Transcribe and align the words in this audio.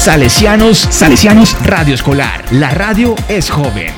Salesianos, 0.00 0.78
Salesianos 0.78 1.54
Radio 1.66 1.94
Escolar. 1.94 2.42
La 2.52 2.70
radio 2.70 3.14
es 3.28 3.50
joven. 3.50 3.92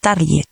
Target. 0.00 0.46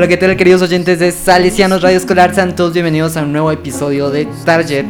Hola, 0.00 0.08
¿qué 0.08 0.16
tal 0.16 0.34
queridos 0.34 0.62
oyentes 0.62 0.98
de 0.98 1.12
Salesianos 1.12 1.82
Radio 1.82 1.98
Escolar? 1.98 2.34
Sean 2.34 2.56
todos 2.56 2.72
bienvenidos 2.72 3.18
a 3.18 3.22
un 3.22 3.32
nuevo 3.32 3.52
episodio 3.52 4.08
de 4.08 4.26
Target. 4.46 4.86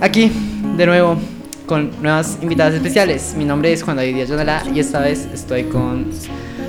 Aquí, 0.00 0.30
de 0.76 0.86
nuevo, 0.86 1.16
con 1.66 1.90
nuevas 2.00 2.38
invitadas 2.40 2.74
especiales. 2.74 3.34
Mi 3.36 3.44
nombre 3.44 3.72
es 3.72 3.82
Juan 3.82 3.96
David 3.96 4.14
Díaz 4.14 4.30
y 4.72 4.78
esta 4.78 5.00
vez 5.00 5.26
estoy 5.34 5.64
con 5.64 6.12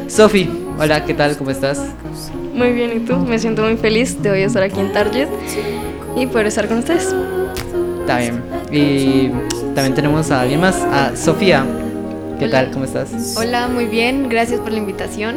Sofi. 0.07 0.49
Hola, 0.79 1.05
¿qué 1.05 1.13
tal? 1.13 1.37
¿Cómo 1.37 1.51
estás? 1.51 1.79
Muy 2.51 2.71
bien, 2.71 2.97
¿y 2.97 2.99
tú? 3.01 3.15
Me 3.19 3.37
siento 3.37 3.61
muy 3.61 3.77
feliz 3.77 4.23
de 4.23 4.31
hoy 4.31 4.41
estar 4.41 4.63
aquí 4.63 4.79
en 4.79 4.91
Target 4.91 5.27
y 6.15 6.25
poder 6.25 6.47
estar 6.47 6.67
con 6.67 6.79
ustedes. 6.79 7.13
Está 7.99 8.17
bien. 8.17 8.41
Y 8.71 9.29
también 9.75 9.93
tenemos 9.93 10.31
a 10.31 10.41
alguien 10.41 10.61
más, 10.61 10.77
a 10.81 11.15
Sofía. 11.15 11.63
¿Qué 12.39 12.45
Hola. 12.45 12.51
tal? 12.63 12.71
¿Cómo 12.71 12.85
estás? 12.85 13.35
Hola, 13.37 13.67
muy 13.67 13.85
bien, 13.85 14.29
gracias 14.29 14.59
por 14.59 14.71
la 14.71 14.77
invitación. 14.77 15.35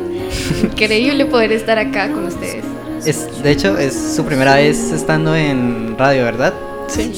Increíble 0.62 1.24
poder 1.26 1.52
estar 1.52 1.78
acá 1.78 2.10
con 2.12 2.26
ustedes. 2.26 2.64
Es, 3.06 3.42
de 3.42 3.50
hecho, 3.50 3.78
es 3.78 3.94
su 4.16 4.24
primera 4.24 4.56
vez 4.56 4.92
estando 4.92 5.34
en 5.34 5.96
radio, 5.96 6.24
¿verdad? 6.24 6.52
Sí. 6.88 7.12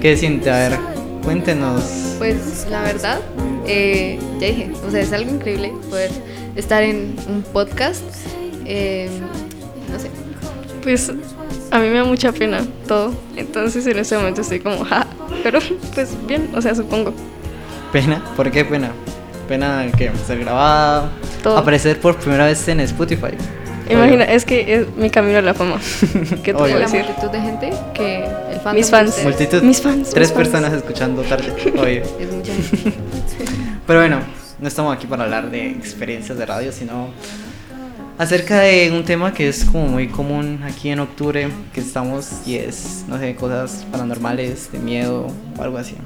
¿Qué 0.00 0.16
siente? 0.16 0.50
A 0.50 0.56
ver, 0.68 0.78
cuéntenos. 1.24 1.82
Pues 2.18 2.66
la 2.70 2.82
verdad, 2.82 3.20
eh, 3.66 4.18
ya 4.40 4.46
dije, 4.46 4.70
o 4.86 4.90
sea, 4.90 5.00
es 5.00 5.12
algo 5.12 5.30
increíble 5.30 5.72
poder 5.90 6.10
estar 6.56 6.82
en 6.82 7.14
un 7.28 7.42
podcast. 7.42 8.02
eh, 8.64 9.10
no 9.92 9.98
sé, 9.98 10.08
Pues 10.82 11.10
a 11.70 11.78
mí 11.78 11.88
me 11.88 11.94
da 11.98 12.04
mucha 12.04 12.32
pena 12.32 12.64
todo, 12.88 13.12
entonces 13.36 13.86
en 13.86 13.98
este 13.98 14.16
momento 14.16 14.40
estoy 14.40 14.60
como, 14.60 14.84
ja, 14.84 15.06
pero 15.42 15.58
pues 15.94 16.10
bien, 16.26 16.48
o 16.54 16.62
sea, 16.62 16.74
supongo. 16.74 17.12
¿Pena? 17.92 18.24
¿Por 18.36 18.50
qué 18.50 18.64
pena? 18.64 18.90
¿Pena 19.48 19.86
que 19.96 20.10
ser 20.26 20.38
grabada? 20.38 21.10
Todo. 21.42 21.58
Aparecer 21.58 22.00
por 22.00 22.16
primera 22.16 22.46
vez 22.46 22.66
en 22.68 22.80
Spotify. 22.80 23.32
Imagina, 23.90 24.24
es 24.24 24.44
que 24.44 24.74
es 24.74 24.96
mi 24.96 25.10
camino 25.10 25.38
a 25.38 25.42
la 25.42 25.54
fama. 25.54 25.78
¿Qué 26.42 26.52
te 26.52 26.54
puedo 26.54 26.68
la 26.68 26.86
decir? 26.86 27.04
multitud 27.04 27.30
de 27.30 27.40
gente 27.40 27.72
que 27.92 28.24
el 28.50 28.60
fan 28.60 28.76
Mis 28.76 28.90
fans. 28.90 29.20
Multitud. 29.22 29.62
Mis 29.62 29.80
fans, 29.82 30.10
Tres 30.10 30.28
mis 30.28 30.36
fans. 30.38 30.48
personas 30.48 30.72
escuchando 30.72 31.22
tarde. 31.22 31.52
Obvio. 31.78 32.02
Es 32.20 32.32
mucha 32.32 32.52
gente. 32.54 32.98
Pero 33.86 33.98
bueno, 33.98 34.20
no 34.60 34.68
estamos 34.68 34.96
aquí 34.96 35.06
para 35.06 35.24
hablar 35.24 35.50
de 35.50 35.70
experiencias 35.70 36.38
de 36.38 36.46
radio, 36.46 36.72
sino 36.72 37.08
acerca 38.16 38.60
de 38.60 38.92
un 38.92 39.04
tema 39.04 39.34
que 39.34 39.48
es 39.48 39.64
como 39.64 39.88
muy 39.88 40.06
común 40.08 40.60
aquí 40.64 40.88
en 40.90 41.00
octubre, 41.00 41.48
que 41.74 41.80
estamos 41.80 42.46
y 42.46 42.54
es, 42.56 43.04
no 43.08 43.18
sé, 43.18 43.34
cosas 43.34 43.84
paranormales, 43.90 44.70
de 44.70 44.78
miedo 44.78 45.26
o 45.58 45.62
algo 45.62 45.76
así. 45.78 45.96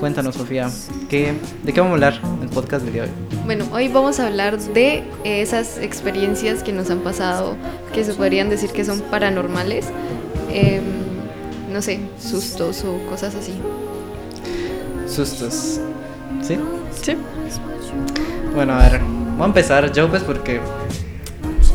Cuéntanos, 0.00 0.34
Sofía, 0.34 0.70
¿qué, 1.10 1.34
¿de 1.62 1.72
qué 1.74 1.80
vamos 1.80 1.90
a 1.92 1.94
hablar 1.96 2.20
en 2.38 2.42
el 2.44 2.48
podcast 2.48 2.84
del 2.84 2.94
día 2.94 3.02
de 3.02 3.08
hoy? 3.10 3.14
Bueno, 3.44 3.66
hoy 3.70 3.88
vamos 3.88 4.18
a 4.18 4.28
hablar 4.28 4.58
de 4.58 5.04
esas 5.24 5.76
experiencias 5.76 6.62
que 6.62 6.72
nos 6.72 6.88
han 6.88 7.00
pasado, 7.00 7.54
que 7.92 8.02
se 8.02 8.14
podrían 8.14 8.48
decir 8.48 8.70
que 8.70 8.82
son 8.86 9.00
paranormales. 9.02 9.86
em, 10.50 10.82
no 11.70 11.82
sé, 11.82 12.00
sustos 12.18 12.82
o 12.84 12.96
cosas 13.10 13.34
así. 13.34 13.52
Sustos. 15.06 15.80
¿Sí? 16.40 16.56
Sí. 17.02 17.16
Bueno, 18.54 18.72
a 18.72 18.88
ver, 18.88 19.00
voy 19.36 19.42
a 19.42 19.46
empezar 19.46 19.92
yo 19.92 20.08
pues 20.08 20.22
porque 20.22 20.60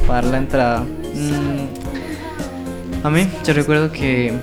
para 0.07 0.27
la 0.27 0.37
entrada. 0.39 0.79
mm, 0.81 1.67
a 3.05 3.09
mí, 3.11 3.27
yo 3.45 3.53
recuerdo 3.53 3.91
que 3.91 4.33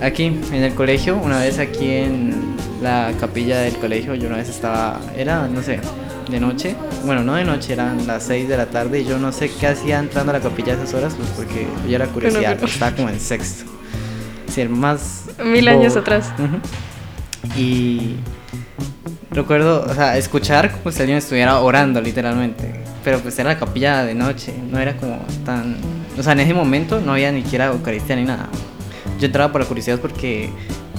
aquí 0.00 0.24
en 0.24 0.54
el 0.54 0.74
colegio, 0.74 1.16
una 1.18 1.38
vez 1.38 1.58
aquí 1.58 1.90
en 1.90 2.53
la 2.84 3.12
capilla 3.18 3.58
del 3.60 3.74
colegio, 3.78 4.14
yo 4.14 4.28
una 4.28 4.36
vez 4.36 4.48
estaba, 4.48 5.00
era, 5.16 5.48
no 5.48 5.62
sé, 5.62 5.80
de 6.30 6.38
noche, 6.38 6.76
bueno, 7.04 7.24
no 7.24 7.34
de 7.34 7.44
noche, 7.44 7.72
eran 7.72 8.06
las 8.06 8.22
6 8.24 8.48
de 8.48 8.56
la 8.56 8.66
tarde 8.66 9.00
y 9.00 9.04
yo 9.04 9.18
no 9.18 9.32
sé 9.32 9.50
qué 9.50 9.66
hacía 9.66 9.98
entrando 9.98 10.30
a 10.30 10.34
la 10.38 10.40
capilla 10.40 10.74
a 10.74 10.76
esas 10.76 10.94
horas, 10.94 11.14
pues 11.14 11.28
porque 11.30 11.66
yo 11.88 11.96
era 11.96 12.06
curiosidad, 12.06 12.54
pero- 12.54 12.66
estaba 12.66 12.94
como 12.94 13.08
en 13.08 13.18
sexto. 13.18 13.64
Sí, 14.48 14.64
más... 14.68 15.24
Mil 15.44 15.66
años 15.66 15.96
atrás. 15.96 16.30
Y 17.56 18.16
recuerdo, 19.30 19.84
o 19.88 19.94
sea, 19.94 20.16
escuchar 20.16 20.70
como 20.70 20.92
si 20.92 21.00
alguien 21.00 21.18
estuviera 21.18 21.58
orando 21.60 22.00
literalmente. 22.00 22.72
Pero 23.02 23.18
pues 23.18 23.38
era 23.38 23.50
la 23.54 23.58
capilla 23.58 24.04
de 24.04 24.14
noche, 24.14 24.54
no 24.70 24.78
era 24.78 24.96
como 24.96 25.18
tan... 25.44 25.76
O 26.18 26.22
sea, 26.22 26.32
en 26.34 26.40
ese 26.40 26.54
momento 26.54 27.00
no 27.00 27.12
había 27.12 27.32
ni 27.32 27.42
siquiera 27.42 27.66
Eucaristía 27.66 28.16
ni 28.16 28.24
nada. 28.24 28.48
Yo 29.18 29.26
entraba 29.26 29.50
por 29.50 29.60
la 29.60 29.66
curiosidad 29.66 29.98
porque 29.98 30.50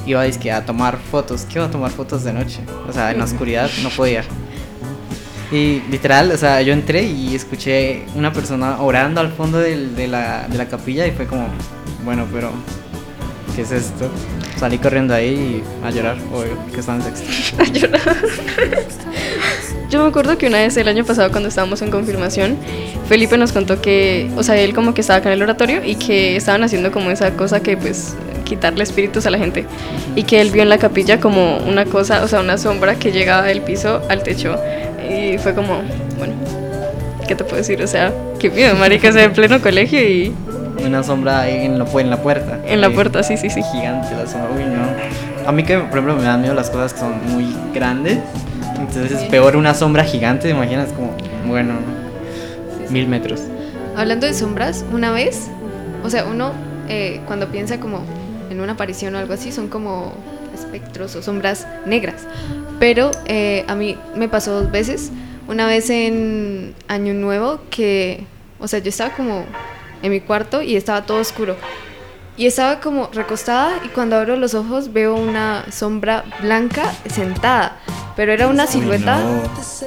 iba 0.05 0.23
dizque, 0.23 0.51
a 0.51 0.66
tomar 0.66 0.97
fotos. 0.97 1.45
¿Qué 1.45 1.59
iba 1.59 1.66
a 1.66 1.71
tomar 1.71 1.91
fotos 1.91 2.23
de 2.23 2.33
noche? 2.33 2.59
O 2.88 2.93
sea, 2.93 3.11
en 3.11 3.19
la 3.19 3.25
oscuridad 3.25 3.69
no 3.83 3.89
podía. 3.89 4.23
Y 5.51 5.81
literal, 5.91 6.31
o 6.31 6.38
sea, 6.38 6.61
yo 6.61 6.73
entré 6.73 7.03
y 7.03 7.35
escuché 7.35 8.03
una 8.16 8.33
persona 8.33 8.81
orando 8.81 9.21
al 9.21 9.31
fondo 9.31 9.59
de, 9.59 10.07
la, 10.07 10.47
de 10.47 10.57
la 10.57 10.67
capilla 10.67 11.05
y 11.05 11.11
fue 11.11 11.27
como, 11.27 11.47
bueno, 12.03 12.25
pero 12.33 12.51
¿qué 13.55 13.61
es 13.61 13.71
esto? 13.71 14.09
Salí 14.57 14.77
corriendo 14.79 15.13
ahí 15.13 15.63
y 15.83 15.85
a 15.85 15.91
llorar, 15.91 16.17
obvio, 16.33 16.57
que 16.73 16.79
estaba 16.79 16.97
en 16.97 17.16
sexto. 17.16 17.61
a 17.61 17.66
llorar. 17.66 18.17
Yo 19.89 20.01
me 20.01 20.09
acuerdo 20.09 20.37
que 20.37 20.47
una 20.47 20.57
vez 20.57 20.75
el 20.77 20.87
año 20.87 21.05
pasado 21.05 21.29
cuando 21.31 21.49
estábamos 21.49 21.81
en 21.81 21.91
confirmación, 21.91 22.57
Felipe 23.07 23.37
nos 23.37 23.51
contó 23.51 23.81
que, 23.81 24.31
o 24.35 24.43
sea, 24.43 24.57
él 24.57 24.73
como 24.73 24.93
que 24.93 25.01
estaba 25.01 25.19
acá 25.19 25.29
en 25.29 25.33
el 25.33 25.43
oratorio 25.43 25.85
y 25.85 25.95
que 25.95 26.35
estaban 26.35 26.63
haciendo 26.63 26.91
como 26.91 27.11
esa 27.11 27.35
cosa 27.37 27.61
que 27.61 27.77
pues 27.77 28.16
quitarle 28.45 28.83
espíritus 28.83 29.25
a 29.25 29.29
la 29.31 29.38
gente 29.38 29.66
y 30.16 30.23
que 30.23 30.39
él 30.39 30.51
vio 30.51 30.63
en 30.63 30.69
la 30.69 30.78
capilla 30.78 31.19
como 31.19 31.57
una 31.57 31.83
cosa, 31.85 32.23
o 32.23 32.28
sea, 32.29 32.39
una 32.39 32.57
sombra 32.57 32.95
que 32.95 33.11
llegaba 33.11 33.44
del 33.44 33.61
piso 33.61 34.01
al 34.09 34.23
techo 34.23 34.56
y 35.11 35.38
fue 35.38 35.53
como, 35.53 35.81
bueno, 36.17 36.33
¿qué 37.28 37.35
te 37.35 37.44
puedo 37.44 37.57
decir? 37.57 37.81
O 37.84 37.88
sea, 37.88 38.13
qué 38.39 38.50
miedo, 38.50 38.75
marica, 38.78 39.09
o 39.09 39.11
sea, 39.11 39.23
en 39.25 39.34
pleno 39.34 39.59
colegio 39.61 40.00
y 40.01 40.34
Una 40.85 41.03
sombra 41.03 41.41
ahí 41.41 41.66
en 41.66 41.78
la, 41.79 41.85
pu- 41.85 42.00
en 42.01 42.09
la 42.09 42.22
puerta. 42.22 42.59
en 42.66 42.79
la 42.79 42.88
Sí, 42.88 42.94
puerta, 42.94 43.23
sí, 43.23 43.35
sí, 43.38 43.50
sí. 43.50 43.61
Gigante 43.73 44.16
la 44.16 44.25
sombra, 44.28 44.50
uy, 44.55 44.63
no. 44.66 45.47
A 45.47 45.51
mí 45.51 45.63
que, 45.63 45.78
por 45.78 45.89
ejemplo, 46.00 46.16
me 46.16 46.23
dan 46.23 46.41
miedo 46.41 46.53
las 46.53 46.69
cosas 46.69 46.94
que 46.94 47.00
son 47.00 47.13
muy 47.31 47.47
grandes. 47.73 48.19
Entonces 48.79 49.11
es 49.11 49.23
peor 49.29 49.55
una 49.55 49.73
sombra 49.73 50.03
gigante, 50.03 50.44
¿te 50.47 50.53
imaginas? 50.53 50.89
Como, 50.94 51.11
bueno, 51.47 51.73
mil 52.89 53.07
metros. 53.07 53.41
Hablando 53.95 54.28
de 54.28 54.34
sombras, 54.34 54.84
una 54.91 55.11
vez, 55.11 55.47
o 56.03 56.09
sea, 56.09 56.25
uno 56.25 56.51
eh, 56.89 57.22
cuando 57.25 57.47
piensa 57.47 57.79
como 57.79 58.01
en 58.50 58.59
una 58.61 58.73
aparición 58.73 59.16
o 59.16 59.17
algo 59.17 59.33
así, 59.33 59.51
son 59.51 59.67
como 59.67 60.13
espectros 60.53 61.16
o 61.16 61.22
sombras 61.22 61.67
negras. 61.85 62.28
Pero 62.79 63.11
eh, 63.25 63.63
a 63.67 63.75
mí 63.75 63.97
me 64.16 64.28
pasó 64.28 64.61
dos 64.61 64.72
veces. 64.72 65.11
Una 65.47 65.67
vez 65.67 65.89
en 65.89 66.73
Año 66.88 67.13
Nuevo 67.13 67.59
que, 67.69 68.25
o 68.59 68.67
sea, 68.67 68.79
yo 68.79 68.89
estaba 68.89 69.11
como 69.16 69.45
en 70.01 70.11
mi 70.11 70.22
cuarto 70.22 70.61
y 70.61 70.75
estaba 70.75 71.05
todo 71.05 71.19
oscuro. 71.19 71.55
Y 72.38 72.47
estaba 72.47 72.81
como 72.81 73.09
recostada 73.13 73.79
y 73.85 73.89
cuando 73.89 74.17
abro 74.17 74.35
los 74.35 74.55
ojos 74.55 74.91
veo 74.91 75.16
una 75.16 75.66
sombra 75.72 76.25
blanca 76.41 76.94
sentada. 77.09 77.78
Pero 78.17 78.34
era 78.34 78.47
una 78.47 78.67
silueta. 78.67 79.22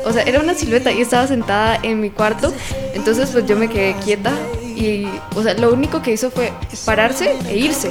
O 0.04 0.12
sea, 0.12 0.22
era 0.22 0.40
una 0.40 0.54
silueta 0.54 0.92
y 0.92 1.02
estaba 1.02 1.26
sentada 1.26 1.78
en 1.82 2.00
mi 2.00 2.10
cuarto. 2.10 2.52
Entonces, 2.94 3.30
pues 3.30 3.46
yo 3.46 3.56
me 3.56 3.68
quedé 3.68 3.96
quieta 4.04 4.32
y, 4.62 5.08
o 5.34 5.42
sea, 5.42 5.54
lo 5.54 5.72
único 5.72 6.02
que 6.02 6.12
hizo 6.12 6.30
fue 6.30 6.52
pararse 6.86 7.36
e 7.48 7.56
irse. 7.56 7.90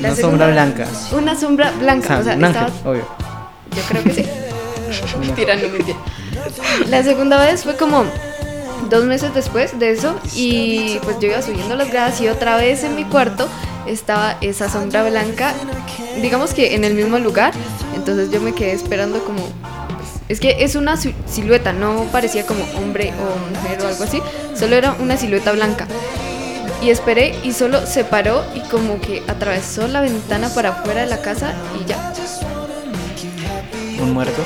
La 0.00 0.08
Una 0.08 0.16
segunda- 0.16 0.20
sombra 0.46 0.46
blanca. 0.50 0.86
Una 1.12 1.38
sombra 1.38 1.72
O 1.76 1.78
blanca. 1.80 2.06
sea, 2.06 2.18
O 2.18 2.22
sea, 2.24 2.34
un 2.36 2.44
ángel, 2.44 2.66
estaba. 2.66 2.90
obvio. 2.90 3.06
Yo 3.76 3.82
creo 3.88 4.02
que 4.04 4.12
sí. 4.14 4.24
Mentira, 5.20 5.56
no 5.56 5.68
mentira. 5.68 5.98
La 6.88 7.02
segunda 7.02 7.38
vez 7.40 7.62
fue 7.64 7.76
como 7.76 8.04
dos 8.88 9.04
meses 9.04 9.34
después 9.34 9.78
de 9.78 9.90
eso 9.90 10.14
y 10.34 10.98
pues 11.02 11.18
yo 11.20 11.28
iba 11.28 11.42
subiendo 11.42 11.74
las 11.74 11.90
gradas 11.90 12.20
y 12.20 12.28
otra 12.28 12.56
vez 12.56 12.84
en 12.84 12.94
mi 12.96 13.04
cuarto 13.04 13.48
estaba 13.86 14.36
esa 14.40 14.68
sombra 14.70 15.02
blanca, 15.08 15.52
digamos 16.22 16.54
que 16.54 16.74
en 16.74 16.84
el 16.84 16.94
mismo 16.94 17.18
lugar. 17.18 17.52
Entonces 17.94 18.30
yo 18.30 18.40
me 18.40 18.54
quedé 18.54 18.72
esperando 18.72 19.22
como... 19.24 19.40
es 20.28 20.40
que 20.40 20.56
es 20.64 20.74
una 20.76 20.96
si- 20.96 21.14
silueta, 21.26 21.72
no 21.72 22.04
parecía 22.12 22.46
como 22.46 22.64
hombre 22.76 23.12
o 23.12 23.54
mujer 23.60 23.80
o 23.82 23.88
algo 23.88 24.04
así, 24.04 24.22
solo 24.54 24.76
era 24.76 24.94
una 25.00 25.16
silueta 25.16 25.52
blanca. 25.52 25.86
Y 26.80 26.90
esperé 26.90 27.34
y 27.42 27.52
solo 27.52 27.84
se 27.86 28.04
paró 28.04 28.44
y 28.54 28.60
como 28.60 29.00
que 29.00 29.22
atravesó 29.26 29.88
la 29.88 30.00
ventana 30.00 30.48
para 30.54 30.70
afuera 30.70 31.00
de 31.00 31.06
la 31.08 31.20
casa 31.20 31.54
y 31.80 31.88
ya. 31.88 32.12
Un 34.00 34.12
muerto. 34.12 34.42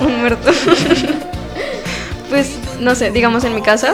No. 0.00 0.06
Un 0.06 0.20
muerto. 0.20 0.50
Pues 2.32 2.52
no 2.80 2.94
sé, 2.94 3.10
digamos 3.10 3.44
en 3.44 3.54
mi 3.54 3.60
casa, 3.60 3.92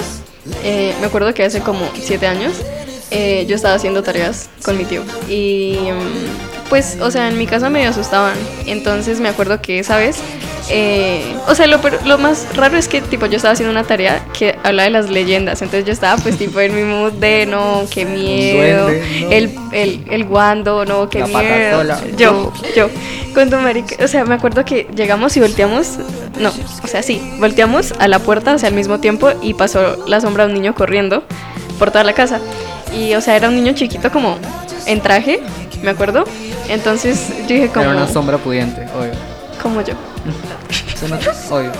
eh, 0.62 0.94
me 1.00 1.06
acuerdo 1.06 1.34
que 1.34 1.42
hace 1.42 1.58
como 1.58 1.80
siete 2.00 2.28
años 2.28 2.52
eh, 3.10 3.46
yo 3.48 3.56
estaba 3.56 3.74
haciendo 3.74 4.04
tareas 4.04 4.48
con 4.62 4.78
mi 4.78 4.84
tío 4.84 5.02
y 5.28 5.76
mm, 5.80 6.68
pues, 6.68 6.98
o 7.00 7.10
sea, 7.10 7.28
en 7.28 7.36
mi 7.36 7.46
casa 7.46 7.68
me 7.68 7.86
asustaban. 7.86 8.36
Entonces 8.66 9.18
me 9.18 9.28
acuerdo 9.28 9.60
que 9.60 9.80
esa 9.80 9.96
vez, 9.96 10.18
eh, 10.70 11.22
o 11.46 11.54
sea, 11.54 11.66
lo, 11.66 11.80
pero- 11.80 11.98
lo 12.04 12.18
más 12.18 12.46
raro 12.54 12.76
es 12.76 12.88
que 12.88 13.00
tipo 13.00 13.26
yo 13.26 13.36
estaba 13.36 13.52
haciendo 13.52 13.70
una 13.72 13.84
tarea 13.84 14.24
que 14.38 14.58
habla 14.62 14.82
de 14.84 14.90
las 14.90 15.08
leyendas. 15.10 15.62
Entonces 15.62 15.86
yo 15.86 15.92
estaba 15.92 16.20
pues 16.22 16.36
tipo 16.36 16.60
en 16.60 16.74
mi 16.74 16.82
mood 16.82 17.12
de 17.12 17.46
no, 17.46 17.84
qué 17.90 18.04
miedo, 18.04 18.84
duende, 18.88 19.20
no. 19.22 19.30
el, 19.30 19.54
el, 19.72 20.04
el 20.10 20.24
guando, 20.24 20.84
no, 20.84 21.08
qué 21.08 21.20
La 21.20 21.26
miedo. 21.26 21.78
patatola, 21.78 22.00
Yo, 22.16 22.52
yo, 22.76 22.88
cuando 23.34 23.58
marica, 23.60 24.04
o 24.04 24.08
sea, 24.08 24.24
me 24.24 24.34
acuerdo 24.34 24.64
que 24.64 24.86
llegamos 24.94 25.36
y 25.36 25.40
volteamos, 25.40 25.98
no, 26.38 26.50
o 26.82 26.86
sea, 26.86 27.02
sí, 27.02 27.20
volteamos 27.38 27.92
a 27.98 28.08
la 28.08 28.18
puerta, 28.18 28.54
o 28.54 28.58
sea, 28.58 28.68
al 28.68 28.74
mismo 28.74 28.98
tiempo 29.00 29.30
y 29.42 29.54
pasó 29.54 30.04
la 30.06 30.20
sombra 30.20 30.44
de 30.46 30.52
un 30.52 30.54
niño 30.60 30.74
corriendo 30.74 31.22
por 31.78 31.90
toda 31.90 32.04
la 32.04 32.12
casa. 32.12 32.40
Y, 32.94 33.14
o 33.14 33.20
sea, 33.20 33.36
era 33.36 33.48
un 33.48 33.54
niño 33.56 33.72
chiquito 33.74 34.10
como 34.10 34.38
en 34.86 35.00
traje, 35.00 35.40
me 35.82 35.90
acuerdo. 35.90 36.24
Entonces 36.68 37.28
yo 37.42 37.54
dije 37.54 37.68
como, 37.68 37.82
Era 37.86 37.92
una 37.92 38.08
sombra 38.08 38.36
pudiente, 38.38 38.82
obvio. 38.98 39.12
como 39.62 39.80
yo. 39.82 39.94
Eso 40.94 41.08
no- 41.08 41.16
Obvio. 41.56 41.70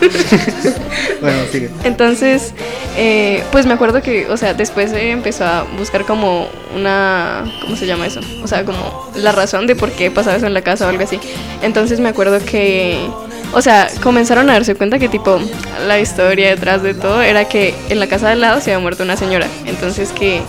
bueno, 1.20 1.38
sigue. 1.50 1.70
Entonces, 1.84 2.52
eh, 2.96 3.42
pues 3.52 3.66
me 3.66 3.72
acuerdo 3.74 4.02
que, 4.02 4.26
o 4.28 4.36
sea, 4.36 4.54
después 4.54 4.92
eh, 4.92 5.10
empezó 5.10 5.44
a 5.44 5.62
buscar 5.78 6.04
como 6.04 6.48
una, 6.74 7.44
¿cómo 7.62 7.76
se 7.76 7.86
llama 7.86 8.06
eso? 8.06 8.20
O 8.42 8.48
sea, 8.48 8.64
como 8.64 9.10
la 9.16 9.32
razón 9.32 9.66
de 9.66 9.76
por 9.76 9.90
qué 9.92 10.10
pasaba 10.10 10.36
eso 10.36 10.46
en 10.46 10.54
la 10.54 10.62
casa 10.62 10.86
o 10.86 10.88
algo 10.90 11.02
así. 11.04 11.18
Entonces 11.62 12.00
me 12.00 12.08
acuerdo 12.10 12.38
que, 12.44 13.08
o 13.52 13.62
sea, 13.62 13.88
comenzaron 14.02 14.50
a 14.50 14.54
darse 14.54 14.74
cuenta 14.74 14.98
que 14.98 15.08
tipo 15.08 15.38
la 15.86 15.98
historia 15.98 16.50
detrás 16.50 16.82
de 16.82 16.92
todo 16.94 17.22
era 17.22 17.46
que 17.48 17.74
en 17.88 17.98
la 18.00 18.06
casa 18.08 18.26
de 18.26 18.32
al 18.32 18.40
lado 18.42 18.60
se 18.60 18.72
había 18.72 18.82
muerto 18.82 19.02
una 19.04 19.16
señora. 19.16 19.46
Entonces 19.66 20.10
que 20.10 20.42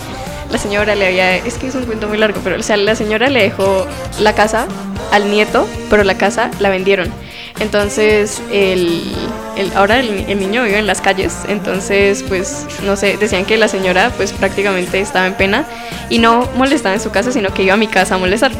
la 0.50 0.58
señora 0.58 0.94
le 0.94 1.06
había, 1.06 1.36
es 1.36 1.54
que 1.54 1.66
es 1.68 1.74
un 1.74 1.84
cuento 1.84 2.08
muy 2.08 2.18
largo, 2.18 2.40
pero 2.44 2.58
o 2.58 2.62
sea, 2.62 2.76
la 2.76 2.94
señora 2.94 3.28
le 3.30 3.42
dejó 3.42 3.86
la 4.20 4.34
casa 4.34 4.66
al 5.12 5.30
nieto, 5.30 5.66
pero 5.90 6.04
la 6.04 6.16
casa 6.16 6.50
la 6.60 6.68
vendieron. 6.70 7.10
Entonces, 7.58 8.42
el, 8.52 9.02
el- 9.56 9.72
ahora 9.74 9.98
el, 9.98 10.26
el 10.28 10.38
niño 10.38 10.62
vive 10.64 10.78
en 10.78 10.86
las 10.86 11.00
calles, 11.00 11.32
entonces, 11.48 12.22
pues, 12.28 12.66
no 12.84 12.96
sé, 12.96 13.16
decían 13.16 13.46
que 13.46 13.56
la 13.56 13.68
señora, 13.68 14.12
pues, 14.16 14.32
prácticamente 14.32 15.00
estaba 15.00 15.26
en 15.26 15.34
pena 15.34 15.64
y 16.10 16.18
no 16.18 16.46
molestaba 16.56 16.94
en 16.94 17.00
su 17.00 17.10
casa, 17.10 17.32
sino 17.32 17.54
que 17.54 17.62
iba 17.62 17.72
a 17.74 17.78
mi 17.78 17.86
casa 17.88 18.16
a 18.16 18.18
molestar. 18.18 18.52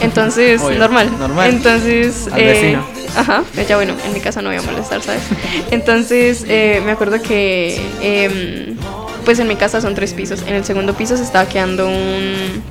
Entonces, 0.00 0.60
Obvio, 0.60 0.78
normal. 0.78 1.10
normal. 1.18 1.48
Entonces, 1.50 2.28
Al 2.32 2.40
vecino. 2.40 2.86
Ajá, 3.16 3.42
ya 3.66 3.76
bueno, 3.76 3.94
en 4.06 4.12
mi 4.12 4.20
casa 4.20 4.42
no 4.42 4.50
voy 4.50 4.58
a 4.58 4.62
molestar, 4.62 5.02
¿sabes? 5.02 5.22
Entonces, 5.70 6.44
eh, 6.46 6.82
me 6.84 6.92
acuerdo 6.92 7.20
que, 7.22 7.80
em, 8.02 8.75
pues 9.26 9.40
en 9.40 9.48
mi 9.48 9.56
casa 9.56 9.82
son 9.82 9.94
tres 9.94 10.14
pisos. 10.14 10.42
En 10.42 10.54
el 10.54 10.64
segundo 10.64 10.94
piso 10.94 11.16
se 11.18 11.24
estaba 11.24 11.46
quedando 11.46 11.86
un 11.86 12.62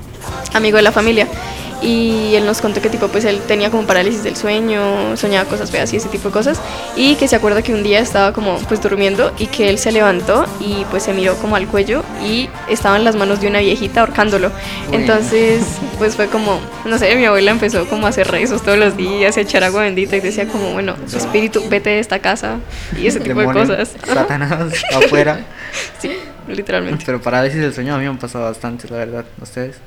amigo 0.54 0.78
de 0.78 0.84
la 0.84 0.92
familia. 0.92 1.28
Y 1.81 2.34
él 2.34 2.46
nos 2.46 2.62
contó 2.62 2.81
que 2.81 2.90
tipo, 2.90 3.10
pues 3.10 3.25
él 3.25 3.42
tenía 3.46 3.69
como 3.69 3.86
parálisis 3.86 4.24
del 4.24 4.38
sueño, 4.38 5.16
soñaba 5.18 5.48
cosas 5.48 5.69
feas 5.69 5.94
y 5.94 5.98
ese 5.98 6.07
tipo 6.07 6.30
de 6.30 6.34
cosas. 6.34 6.60
Y 6.96 7.16
que 7.16 7.28
se 7.28 7.36
acuerda 7.36 7.62
que 7.62 7.74
un 7.74 7.84
día 7.84 8.00
estaba 8.00 8.31
como 8.31 8.57
pues 8.69 8.81
durmiendo 8.81 9.34
y 9.38 9.48
que 9.48 9.69
él 9.69 9.78
se 9.78 9.92
levantó 9.92 10.46
y 10.62 10.86
pues 10.90 11.04
se 11.04 11.13
miró 11.13 11.36
como 11.36 11.57
al 11.57 11.68
cuello 11.68 12.04
y 12.24 12.50
estaban 12.69 13.04
las 13.04 13.16
manos 13.18 13.42
de 13.42 13.50
una 13.50 13.60
viejita 13.60 14.00
ahorcándolo. 14.00 14.48
Uy. 14.90 14.96
Entonces, 14.96 15.63
pues 15.98 16.16
fue 16.16 16.28
como, 16.28 16.60
no 16.86 16.98
sé, 16.98 17.13
mi 17.18 17.25
abuela 17.25 17.51
empezó 17.51 17.86
como 17.88 18.08
a 18.08 18.10
hacer 18.10 18.31
rezos 18.31 18.63
todos 18.63 18.78
los 18.78 18.96
días, 18.96 19.38
a 19.38 19.42
echar 19.42 19.63
agua 19.66 19.81
bendita 19.81 20.16
y 20.16 20.22
decía 20.22 20.48
como, 20.48 20.72
bueno, 20.72 20.96
espíritu, 21.13 21.62
vete 21.69 21.90
de 21.90 22.00
esta 22.00 22.19
casa 22.19 22.56
y 22.98 23.08
ese 23.08 23.19
tipo 23.19 23.42
de 23.42 23.48
cosas. 23.48 23.92
Satanás 24.08 24.74
afuera. 24.96 25.46
Sí, 26.00 26.10
literalmente. 26.47 27.03
Pero 27.06 27.21
parálisis 27.21 27.59
del 27.59 27.74
sueño 27.74 27.94
a 27.95 27.97
mí 27.97 28.03
me 28.03 28.09
han 28.09 28.18
pasado 28.19 28.45
bastante, 28.45 28.88
la 28.89 28.97
verdad. 28.97 29.25
¿Ustedes? 29.42 29.77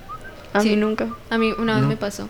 A 0.53 0.61
Sí. 0.61 0.71
mí 0.71 0.77
nunca. 0.77 1.09
A 1.31 1.39
mí 1.39 1.53
una 1.59 1.75
vez 1.75 1.83
No. 1.83 1.89
me 1.89 1.97
pasó. 1.97 2.29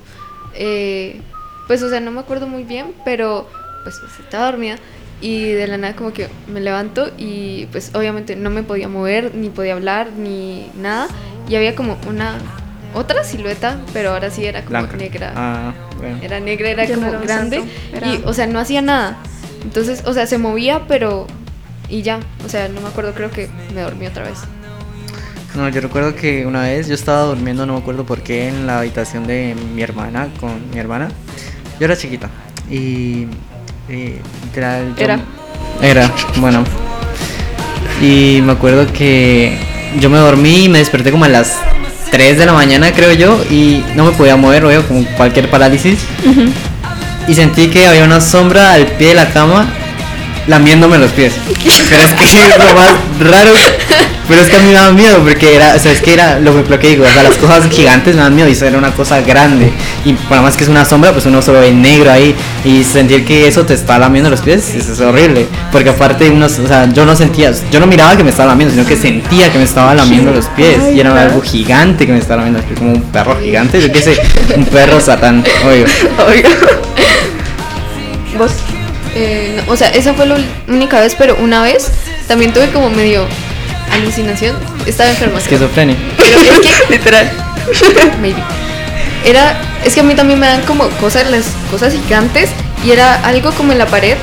Eh, 0.54 1.20
pues, 1.66 1.82
o 1.82 1.88
sea, 1.90 2.00
no 2.00 2.10
me 2.10 2.20
acuerdo 2.20 2.46
muy 2.46 2.64
bien, 2.64 2.94
pero 3.04 3.48
pues 3.84 4.00
estaba 4.20 4.46
dormida 4.46 4.76
y 5.20 5.50
de 5.52 5.66
la 5.66 5.76
nada 5.78 5.94
como 5.96 6.12
que 6.12 6.28
me 6.52 6.60
levanto 6.60 7.10
y 7.16 7.66
pues 7.66 7.94
obviamente 7.94 8.36
no 8.36 8.50
me 8.50 8.62
podía 8.62 8.88
mover, 8.88 9.34
ni 9.34 9.50
podía 9.50 9.75
hablar, 9.75 10.08
ni 10.16 10.70
nada. 10.74 11.08
Y 11.48 11.56
había 11.56 11.74
como 11.74 11.96
una 12.08 12.34
otra 12.94 13.22
silueta, 13.24 13.78
pero 13.92 14.10
ahora 14.10 14.31
sí 14.31 14.44
era 14.46 14.60
como 14.60 14.70
Blanca. 14.70 14.96
negra. 14.96 15.32
Ah, 15.36 15.74
bueno. 15.98 16.19
Era 16.22 16.40
negra, 16.40 16.70
era 16.70 16.84
Ya 16.84 16.94
como 16.94 17.08
era 17.08 17.19
grande. 17.20 17.62
era- 17.92 18.06
Y, 18.14 18.22
o 18.24 18.32
sea, 18.32 18.46
no 18.46 18.58
hacía 18.58 18.82
nada. 18.82 19.19
Entonces, 19.62 20.02
o 20.06 20.12
sea, 20.12 20.26
se 20.26 20.38
movía, 20.38 20.82
pero... 20.88 21.26
Y 21.88 22.02
ya, 22.02 22.20
o 22.44 22.49
sea, 22.49 22.69
no 22.69 22.81
me 22.81 22.88
acuerdo, 22.88 23.14
creo 23.14 23.31
que 23.31 23.49
me 23.75 23.81
dormí 23.82 24.06
otra 24.06 24.25
vez. 24.25 24.38
No, 25.55 25.69
yo 25.70 25.81
recuerdo 25.81 26.14
que 26.14 26.44
una 26.46 26.62
vez 26.62 26.87
yo 26.88 26.94
estaba 26.94 27.23
durmiendo, 27.23 27.64
no 27.67 27.73
me 27.75 27.79
acuerdo 27.79 28.05
por 28.05 28.20
qué, 28.23 28.49
en 28.49 28.67
la 28.67 28.81
habitación 28.81 29.26
de 29.26 29.56
mi 29.75 29.82
hermana, 29.82 30.29
con 30.38 30.70
mi 30.73 30.79
hermana. 30.79 31.08
Yo 31.81 31.87
era 31.87 31.96
chiquita. 31.96 32.29
Y. 32.70 33.26
eh, 33.88 34.20
literal, 34.44 34.94
yo- 34.96 35.02
Era. 35.05 35.19
Era, 35.81 36.12
bueno. 36.37 36.62
Y 38.02 38.41
me 38.44 38.52
acuerdo 38.52 38.87
que 38.93 39.58
yo 39.99 40.11
me 40.11 40.19
dormí 40.19 40.64
y 40.64 40.69
me 40.69 40.79
desperté 40.79 41.11
como 41.11 41.25
a 41.25 41.29
las 41.29 41.56
3 42.11 42.38
de 42.38 42.46
la 42.46 42.52
mañana, 42.52 42.93
creo 42.93 43.12
yo, 43.12 43.43
y 43.50 43.82
no 43.96 44.05
me 44.05 44.12
podía 44.12 44.37
mover, 44.37 44.64
obvio, 44.64 44.87
como 44.87 45.05
cualquier 45.17 45.50
parálisis. 45.50 45.99
Y 47.26 47.34
sentí 47.34 47.69
que 47.69 47.87
había 47.87 48.05
una 48.05 48.20
sombra 48.20 48.73
al 48.75 48.87
pie 48.87 49.08
de 49.08 49.14
la 49.14 49.31
cama 49.31 49.67
lamiéndome 50.48 50.98
los 50.98 51.12
pies. 51.12 51.34
Pero 51.88 52.02
es 52.02 52.12
que 52.14 52.24
es 52.24 52.58
lo 52.58 52.74
más 52.74 52.92
raro. 53.20 53.52
Pero 54.28 54.42
es 54.42 54.48
que 54.48 54.56
a 54.56 54.58
mí 54.58 54.66
me 54.66 54.72
daba 54.74 54.92
miedo 54.92 55.20
porque 55.22 55.56
era, 55.56 55.74
o 55.74 55.78
sea, 55.78 55.90
es 55.90 56.02
que 56.02 56.12
era 56.12 56.38
lo, 56.38 56.52
lo 56.52 56.78
que 56.78 56.88
digo, 56.88 57.04
o 57.04 57.08
sea, 57.08 57.22
las 57.22 57.36
cosas 57.36 57.66
gigantes 57.70 58.14
me 58.14 58.20
dan 58.20 58.34
miedo 58.34 58.46
y 58.46 58.52
eso 58.52 58.66
era 58.66 58.76
una 58.76 58.90
cosa 58.90 59.22
grande. 59.22 59.72
Y 60.04 60.12
por 60.12 60.42
más 60.42 60.54
que 60.54 60.64
es 60.64 60.68
una 60.68 60.84
sombra, 60.84 61.12
pues 61.12 61.24
uno 61.24 61.40
solo 61.40 61.60
ve 61.60 61.72
negro 61.72 62.10
ahí 62.10 62.34
y 62.62 62.84
sentir 62.84 63.24
que 63.24 63.48
eso 63.48 63.64
te 63.64 63.72
está 63.72 63.98
lamiendo 63.98 64.28
los 64.28 64.42
pies, 64.42 64.74
eso 64.74 64.92
es 64.92 65.00
horrible. 65.00 65.46
Porque 65.72 65.88
aparte, 65.88 66.28
unos, 66.28 66.58
o 66.58 66.66
sea, 66.66 66.92
yo 66.92 67.06
no 67.06 67.16
sentía, 67.16 67.52
yo 67.72 67.80
no 67.80 67.86
miraba 67.86 68.18
que 68.18 68.24
me 68.24 68.30
estaba 68.30 68.50
lamiendo, 68.50 68.74
sino 68.74 68.86
que 68.86 68.96
sentía 68.96 69.50
que 69.50 69.56
me 69.56 69.64
estaba 69.64 69.94
lamiendo 69.94 70.30
los 70.30 70.44
pies. 70.48 70.78
Y 70.94 71.00
era 71.00 71.18
algo 71.18 71.40
gigante 71.40 72.04
que 72.04 72.12
me 72.12 72.18
estaba 72.18 72.42
lamiendo 72.42 72.58
los 72.58 72.66
pies, 72.66 72.78
como 72.78 72.92
un 72.92 73.02
perro 73.04 73.38
gigante, 73.40 73.80
yo 73.80 73.90
qué 73.90 74.02
sé, 74.02 74.20
un 74.54 74.66
perro 74.66 75.00
satán, 75.00 75.42
obvio. 75.64 75.86
Obvio. 76.18 76.42
¿Vos? 78.36 78.52
Eh, 79.15 79.55
no, 79.67 79.72
o 79.72 79.77
sea, 79.77 79.88
esa 79.88 80.15
fue 80.15 80.27
la 80.27 80.36
única 80.69 81.00
vez, 81.00 81.15
pero 81.19 81.36
una 81.41 81.62
vez 81.62 81.91
también 82.27 82.53
tuve 82.53 82.69
como 82.70 82.91
medio 82.91 83.27
alucinación. 83.93 84.56
Estaba 84.86 85.10
enferma. 85.10 85.38
Esquizofrenia. 85.38 85.96
Pero 86.17 86.38
es 86.41 86.60
que, 86.60 86.91
Literal. 86.93 87.31
maybe. 88.20 88.43
Era, 89.24 89.60
es 89.84 89.94
que 89.94 90.00
a 90.00 90.03
mí 90.05 90.15
también 90.15 90.38
me 90.38 90.46
dan 90.46 90.62
como 90.62 90.88
cosas, 91.00 91.29
las 91.31 91.44
cosas 91.70 91.93
gigantes, 91.93 92.50
y 92.84 92.91
era 92.93 93.15
algo 93.24 93.50
como 93.53 93.72
en 93.72 93.79
la 93.79 93.86
pared 93.86 94.17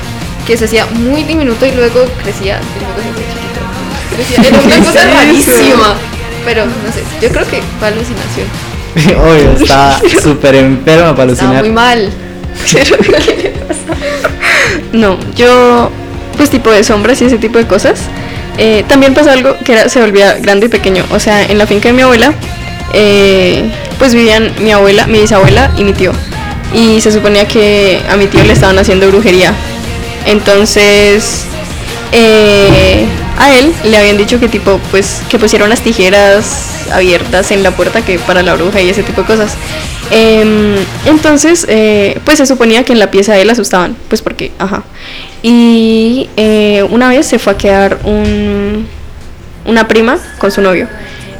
que 0.46 0.56
se 0.56 0.64
hacía 0.64 0.86
muy 0.86 1.24
diminuto 1.24 1.66
y 1.66 1.72
luego 1.72 2.04
crecía, 2.22 2.58
y 2.76 2.80
luego 2.80 3.02
se 3.02 3.10
hacía 3.10 3.24
chiquito. 3.34 3.60
Crecía. 4.14 4.48
Era 4.48 4.58
una 4.64 4.74
¿Qué 4.76 4.80
cosa 4.84 5.04
rarísima. 5.14 5.94
Pero 6.44 6.64
no 6.64 6.92
sé, 6.92 7.02
yo 7.20 7.28
creo 7.30 7.46
que 7.48 7.60
fue 7.78 7.88
alucinación. 7.88 8.46
Obvio, 9.20 9.52
estaba 9.62 10.00
súper 10.22 10.54
enferma 10.54 11.14
para 11.14 11.32
Estaba 11.32 11.58
alucinar. 11.58 11.62
muy 11.64 11.70
mal. 11.72 12.10
No, 14.92 15.18
yo, 15.34 15.90
pues 16.36 16.50
tipo 16.50 16.70
de 16.70 16.84
sombras 16.84 17.20
y 17.22 17.26
ese 17.26 17.38
tipo 17.38 17.58
de 17.58 17.66
cosas. 17.66 18.00
Eh, 18.58 18.84
también 18.88 19.14
pasó 19.14 19.30
algo 19.30 19.54
que 19.64 19.72
era, 19.72 19.88
se 19.88 20.00
volvía 20.00 20.34
grande 20.34 20.66
y 20.66 20.68
pequeño. 20.68 21.04
O 21.10 21.18
sea, 21.18 21.42
en 21.44 21.58
la 21.58 21.66
finca 21.66 21.88
de 21.88 21.94
mi 21.94 22.02
abuela, 22.02 22.32
eh, 22.94 23.70
pues 23.98 24.14
vivían 24.14 24.52
mi 24.60 24.72
abuela, 24.72 25.06
mi 25.06 25.20
bisabuela 25.20 25.70
y 25.76 25.84
mi 25.84 25.92
tío. 25.92 26.12
Y 26.74 27.00
se 27.00 27.12
suponía 27.12 27.46
que 27.46 28.00
a 28.08 28.16
mi 28.16 28.26
tío 28.26 28.42
le 28.44 28.52
estaban 28.52 28.78
haciendo 28.78 29.08
brujería. 29.08 29.54
Entonces, 30.26 31.44
eh, 32.12 33.06
a 33.38 33.54
él 33.54 33.72
le 33.84 33.96
habían 33.96 34.16
dicho 34.16 34.40
que 34.40 34.48
tipo, 34.48 34.80
pues, 34.90 35.22
que 35.28 35.38
pusiera 35.38 35.64
unas 35.64 35.80
tijeras 35.80 36.86
abiertas 36.92 37.50
en 37.50 37.62
la 37.62 37.70
puerta 37.70 38.04
que 38.04 38.18
para 38.18 38.42
la 38.42 38.54
bruja 38.54 38.80
y 38.80 38.88
ese 38.88 39.02
tipo 39.02 39.22
de 39.22 39.26
cosas. 39.26 39.54
Em, 40.10 40.76
entonces, 41.04 41.66
eh, 41.68 42.18
pues 42.24 42.38
se 42.38 42.46
suponía 42.46 42.84
que 42.84 42.92
en 42.92 42.98
la 42.98 43.10
pieza 43.10 43.34
de 43.34 43.42
él 43.42 43.50
asustaban, 43.50 43.96
pues 44.08 44.22
porque, 44.22 44.52
ajá. 44.58 44.84
Y 45.42 46.28
eh, 46.36 46.84
una 46.90 47.08
vez 47.08 47.26
se 47.26 47.38
fue 47.38 47.54
a 47.54 47.56
quedar 47.56 47.98
un, 48.04 48.86
una 49.64 49.88
prima 49.88 50.18
con 50.38 50.50
su 50.50 50.60
novio. 50.62 50.88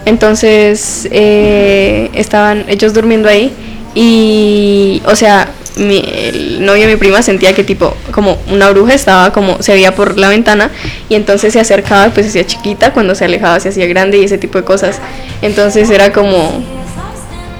Entonces 0.05 1.09
eh, 1.11 2.11
estaban 2.15 2.65
ellos 2.69 2.95
durmiendo 2.95 3.29
ahí 3.29 3.53
y, 3.95 5.03
o 5.07 5.17
sea, 5.17 5.49
mi, 5.76 6.02
el 6.06 6.64
novio 6.64 6.87
de 6.87 6.95
mi 6.95 6.97
prima 6.97 7.23
sentía 7.23 7.54
que 7.54 7.62
tipo, 7.62 7.95
como 8.11 8.38
una 8.50 8.71
bruja 8.71 8.95
estaba 8.95 9.33
como, 9.33 9.62
se 9.62 9.73
veía 9.73 9.95
por 9.95 10.18
la 10.18 10.28
ventana 10.28 10.71
y 11.09 11.14
entonces 11.14 11.52
se 11.52 11.61
acercaba, 11.61 12.11
pues 12.12 12.26
se 12.26 12.30
hacía 12.30 12.47
chiquita, 12.47 12.92
cuando 12.92 13.14
se 13.14 13.26
alejaba 13.26 13.61
se 13.61 13.68
hacía 13.68 13.87
grande 13.87 14.18
y 14.18 14.25
ese 14.25 14.38
tipo 14.38 14.59
de 14.59 14.64
cosas. 14.64 14.99
Entonces 15.42 15.90
era 15.90 16.12
como 16.12 16.62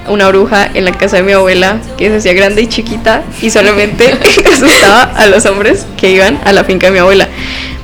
una 0.09 0.27
bruja 0.29 0.69
en 0.73 0.85
la 0.85 0.91
casa 0.91 1.17
de 1.17 1.23
mi 1.23 1.33
abuela 1.33 1.79
que 1.97 2.09
se 2.09 2.17
hacía 2.17 2.33
grande 2.33 2.61
y 2.61 2.67
chiquita 2.67 3.23
y 3.41 3.49
solamente 3.49 4.17
asustaba 4.53 5.03
a 5.03 5.27
los 5.27 5.45
hombres 5.45 5.85
que 5.97 6.11
iban 6.11 6.39
a 6.43 6.53
la 6.53 6.63
finca 6.63 6.87
de 6.87 6.93
mi 6.93 6.99
abuela. 6.99 7.27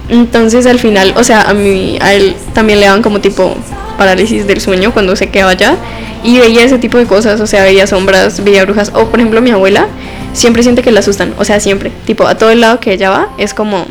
Entonces 0.10 0.66
al 0.66 0.80
final, 0.80 1.14
o 1.16 1.24
sea, 1.24 1.44
a 1.44 1.54
mí, 1.54 1.98
a 2.02 2.14
él 2.14 2.36
también 2.54 2.80
le 2.80 2.88
daban 2.88 3.02
como 3.02 3.22
tipo 3.22 3.56
parálisis 3.98 4.48
del 4.48 4.60
sueño 4.60 4.92
cuando 4.92 5.16
se 5.16 5.30
quedaba 5.30 5.52
allá 5.52 5.76
y 6.24 6.40
veía 6.40 6.64
ese 6.64 6.80
tipo 6.80 6.98
de 6.98 7.06
cosas, 7.06 7.40
o 7.40 7.48
sea, 7.48 7.64
veía 7.64 7.86
sombras, 7.88 8.44
veía 8.44 8.64
brujas, 8.66 8.92
o 8.96 9.06
por 9.06 9.20
ejemplo 9.20 9.42
mi 9.42 9.52
abuela 9.52 9.88
siempre 10.34 10.64
siente 10.64 10.82
que 10.82 10.92
la 10.92 11.00
asustan, 11.00 11.34
o 11.38 11.46
sea, 11.46 11.60
siempre, 11.60 11.92
tipo 12.06 12.28
a 12.28 12.36
todo 12.36 12.52
el 12.52 12.62
lado 12.62 12.80
que 12.80 12.94
ella 12.94 13.10
va 13.10 13.30
es 13.38 13.54
como, 13.54 13.86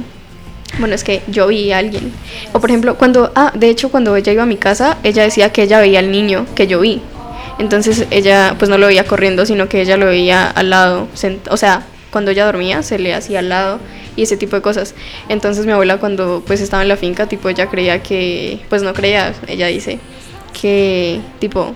bueno, 0.79 0.95
es 0.95 1.05
que 1.05 1.23
yo 1.29 1.47
vi 1.47 1.73
a 1.73 1.79
alguien, 1.79 2.13
o 2.53 2.61
por 2.61 2.71
ejemplo 2.71 2.97
cuando, 2.97 3.33
ah, 3.35 3.53
de 3.55 3.69
hecho 3.69 3.91
cuando 3.91 4.15
ella 4.17 4.33
iba 4.33 4.43
a 4.43 4.47
mi 4.47 4.57
casa, 4.57 4.99
ella 5.03 5.23
decía 5.23 5.51
que 5.51 5.63
ella 5.63 5.81
veía 5.81 6.01
al 6.01 6.11
niño 6.11 6.47
que 6.55 6.67
yo 6.67 6.81
vi, 6.81 7.01
entonces 7.59 8.07
ella 8.11 8.57
pues 8.59 8.69
no 8.69 8.79
lo 8.79 8.87
veía 8.87 9.05
corriendo, 9.05 9.47
sino 9.47 9.69
que 9.69 9.81
ella 9.81 9.97
lo 9.97 10.07
veía 10.07 10.49
al 10.49 10.71
lado, 10.71 11.09
o 11.49 11.57
sea, 11.57 11.87
cuando 12.11 12.31
ella 12.31 12.45
dormía 12.45 12.83
se 12.83 12.99
le 12.99 13.15
hacía 13.15 13.39
al 13.39 13.49
lado 13.49 13.79
y 14.17 14.23
ese 14.23 14.37
tipo 14.37 14.55
de 14.55 14.63
cosas. 14.63 14.95
Entonces 15.29 15.65
mi 15.65 15.73
abuela 15.73 15.97
cuando 15.97 16.43
pues 16.47 16.61
estaba 16.61 16.83
en 16.83 16.89
la 16.89 16.97
finca, 16.97 17.27
tipo 17.27 17.49
ella 17.49 17.69
creía 17.69 18.03
que, 18.03 18.61
pues 18.69 18.83
no 18.83 18.93
creía, 18.93 19.33
ella 19.49 19.67
dice 19.69 19.99
que 20.61 21.21
tipo 21.39 21.75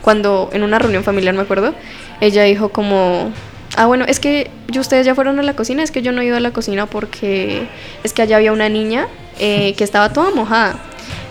cuando 0.00 0.50
en 0.52 0.62
una 0.62 0.78
reunión 0.78 1.04
familiar 1.04 1.34
me 1.34 1.42
acuerdo, 1.42 1.74
ella 2.20 2.42
dijo 2.44 2.70
como, 2.70 3.32
ah 3.76 3.86
bueno, 3.86 4.04
es 4.06 4.20
que 4.20 4.50
yo, 4.68 4.80
ustedes 4.80 5.06
ya 5.06 5.14
fueron 5.14 5.38
a 5.38 5.42
la 5.42 5.54
cocina, 5.54 5.82
es 5.82 5.90
que 5.90 6.02
yo 6.02 6.12
no 6.12 6.20
he 6.20 6.26
ido 6.26 6.36
a 6.36 6.40
la 6.40 6.52
cocina 6.52 6.86
porque 6.86 7.66
es 8.02 8.12
que 8.12 8.22
allá 8.22 8.36
había 8.36 8.52
una 8.52 8.68
niña 8.68 9.08
eh, 9.38 9.74
que 9.76 9.84
estaba 9.84 10.12
toda 10.12 10.30
mojada 10.30 10.78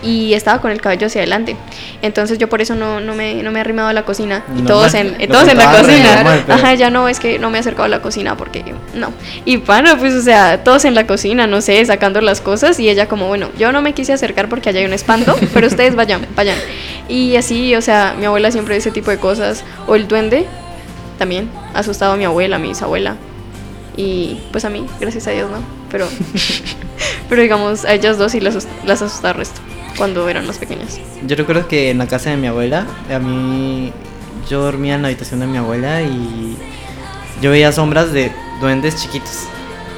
y 0.03 0.33
estaba 0.33 0.59
con 0.59 0.71
el 0.71 0.81
cabello 0.81 1.07
hacia 1.07 1.21
adelante. 1.21 1.55
Entonces 2.01 2.38
yo 2.38 2.50
por 2.50 2.62
eso 2.62 2.75
no, 2.75 3.00
no, 3.00 3.15
me, 3.15 3.41
no 3.41 3.51
me 3.51 3.59
he 3.59 3.62
arrimado 3.62 3.88
a 3.88 3.93
la 3.93 4.03
cocina. 4.03 4.43
Y 4.57 4.63
todos 4.63 4.93
en, 4.93 5.15
todos 5.29 5.47
en 5.47 5.57
la 5.57 5.71
cocina. 5.71 6.43
Ajá, 6.50 6.73
ya 6.73 6.89
no, 6.89 7.07
es 7.07 7.19
que 7.19 7.39
no 7.39 7.50
me 7.50 7.57
he 7.57 7.62
acercado 7.62 7.85
a 7.85 7.88
la 7.88 8.01
cocina 8.01 8.35
porque 8.35 8.63
no. 8.93 9.13
Y 9.45 9.57
bueno, 9.57 9.97
pues 9.97 10.13
o 10.13 10.21
sea, 10.21 10.63
todos 10.63 10.85
en 10.85 10.95
la 10.95 11.07
cocina, 11.07 11.47
no 11.47 11.62
sé, 11.62 11.83
sacando 11.85 12.19
las 12.21 12.41
cosas 12.41 12.79
y 12.79 12.89
ella 12.89 13.07
como, 13.07 13.27
bueno, 13.27 13.50
yo 13.57 13.71
no 13.71 13.81
me 13.81 13.93
quise 13.93 14.13
acercar 14.13 14.50
porque 14.50 14.69
allá 14.69 14.81
hay 14.81 14.85
un 14.85 14.93
espanto, 14.93 15.35
pero 15.53 15.67
ustedes 15.67 15.95
vayan, 15.95 16.27
vayan. 16.35 16.57
Y 17.07 17.35
así, 17.38 17.75
o 17.75 17.81
sea, 17.81 18.15
mi 18.19 18.25
abuela 18.25 18.51
siempre 18.51 18.75
ese 18.75 18.91
tipo 18.91 19.09
de 19.09 19.17
cosas. 19.17 19.63
O 19.88 19.95
el 19.95 20.07
duende 20.07 20.45
también 21.24 21.50
ha 21.74 21.80
asustado 21.80 22.12
a 22.12 22.18
mi 22.18 22.25
abuela, 22.25 22.58
a 22.58 22.60
mi 22.60 22.68
bisabuela. 22.68 23.15
Y 23.96 24.42
pues 24.51 24.65
a 24.65 24.70
mí, 24.70 24.86
gracias 25.00 25.25
a 25.27 25.32
Dios, 25.32 25.50
¿no? 25.50 25.60
Pero, 25.89 26.06
pero 27.30 27.42
digamos, 27.42 27.86
a 27.86 27.94
ellas 27.94 28.18
dos 28.18 28.34
sí 28.34 28.42
las, 28.42 28.68
las 28.86 29.01
asusta 29.01 29.30
el 29.30 29.36
resto 29.36 29.62
cuando 29.96 30.27
eran 30.27 30.46
más 30.46 30.58
pequeñas. 30.58 31.00
Yo 31.25 31.38
recuerdo 31.38 31.65
que 31.70 31.92
en 31.92 32.00
la 32.00 32.08
casa 32.08 32.32
de 32.32 32.36
mi 32.36 32.48
abuela, 32.48 32.86
a 33.10 33.20
mí 33.20 33.94
yo 34.50 34.63
dormía 34.63 34.96
en 34.96 35.01
la 35.01 35.08
habitación 35.08 35.39
de 35.39 35.48
mi 35.48 35.58
abuela 35.58 36.01
y 36.01 36.58
yo 37.42 37.51
veía 37.51 37.72
sombras 37.72 38.12
de 38.12 38.30
duendes 38.60 39.01
chiquitos. 39.01 39.48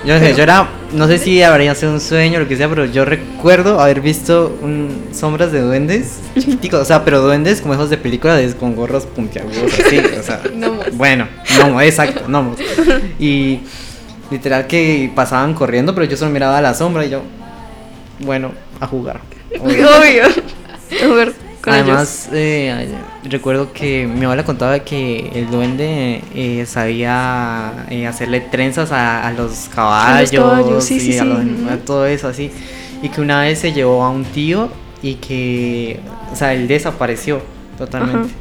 Yo, 0.05 0.19
yo 0.19 0.43
era, 0.43 0.69
no 0.93 1.07
sé 1.07 1.17
si 1.17 1.41
habría 1.41 1.73
sido 1.73 1.91
un 1.91 1.99
sueño 1.99 2.37
o 2.37 2.41
lo 2.41 2.47
que 2.47 2.55
sea, 2.55 2.69
pero 2.69 2.85
yo 2.85 3.05
recuerdo 3.05 3.79
haber 3.79 4.01
visto 4.01 4.55
un, 4.61 5.07
sombras 5.11 5.51
de 5.51 5.61
duendes 5.61 6.19
chiquiticos, 6.35 6.81
o 6.81 6.85
sea, 6.85 7.03
pero 7.03 7.21
duendes 7.21 7.59
como 7.59 7.73
esos 7.73 7.89
de 7.89 7.97
película, 7.97 8.35
de, 8.35 8.53
con 8.53 8.75
gorros 8.75 9.07
puntiagudos, 9.07 9.73
así, 9.79 9.97
o 9.97 10.23
sea, 10.23 10.41
bueno, 10.93 11.27
no, 11.57 11.81
exacto, 11.81 12.25
no. 12.27 12.55
Y 13.17 13.61
literal 14.29 14.67
que 14.67 15.11
pasaban 15.15 15.55
corriendo, 15.55 15.95
pero 15.95 16.05
yo 16.05 16.17
solo 16.17 16.29
miraba 16.29 16.59
a 16.59 16.61
la 16.61 16.75
sombra 16.75 17.03
y 17.05 17.09
yo, 17.09 17.23
bueno, 18.19 18.51
a 18.79 18.85
jugar. 18.85 19.21
Obvio. 19.59 20.25
Además, 21.65 22.29
eh, 22.31 22.89
recuerdo 23.23 23.73
que 23.73 24.05
mi 24.07 24.25
abuela 24.25 24.43
contaba 24.43 24.79
que 24.79 25.31
el 25.33 25.49
duende 25.49 26.21
eh, 26.33 26.65
sabía 26.67 27.85
eh, 27.89 28.05
hacerle 28.05 28.41
trenzas 28.41 28.91
a, 28.91 29.31
los 29.35 29.69
caballos, 29.73 30.31
y 30.91 31.17
a, 31.17 31.77
todo 31.83 32.05
eso 32.05 32.27
así. 32.27 32.51
Y 33.01 33.09
que 33.09 33.21
una 33.21 33.41
vez 33.41 33.59
se 33.59 33.73
llevó 33.73 34.03
a 34.03 34.09
un 34.09 34.25
tío 34.25 34.69
y 35.01 35.15
que, 35.15 35.99
o 36.31 36.35
sea, 36.35 36.53
él 36.53 36.67
desapareció 36.67 37.41
totalmente. 37.77 38.33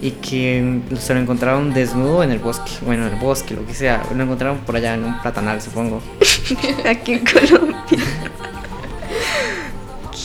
Y 0.00 0.10
que 0.12 0.80
se 0.98 1.14
lo 1.14 1.20
encontraron 1.20 1.72
desnudo 1.72 2.24
en 2.24 2.32
el 2.32 2.40
bosque, 2.40 2.72
bueno, 2.84 3.06
en 3.06 3.14
el 3.14 3.20
bosque, 3.20 3.54
lo 3.54 3.64
que 3.64 3.72
sea. 3.72 4.02
Lo 4.14 4.22
encontraron 4.24 4.58
por 4.58 4.76
allá 4.76 4.94
en 4.94 5.04
un 5.04 5.20
platanal, 5.22 5.62
supongo. 5.62 6.02
Aquí 6.84 7.14
en 7.14 7.24
Colombia. 7.24 7.84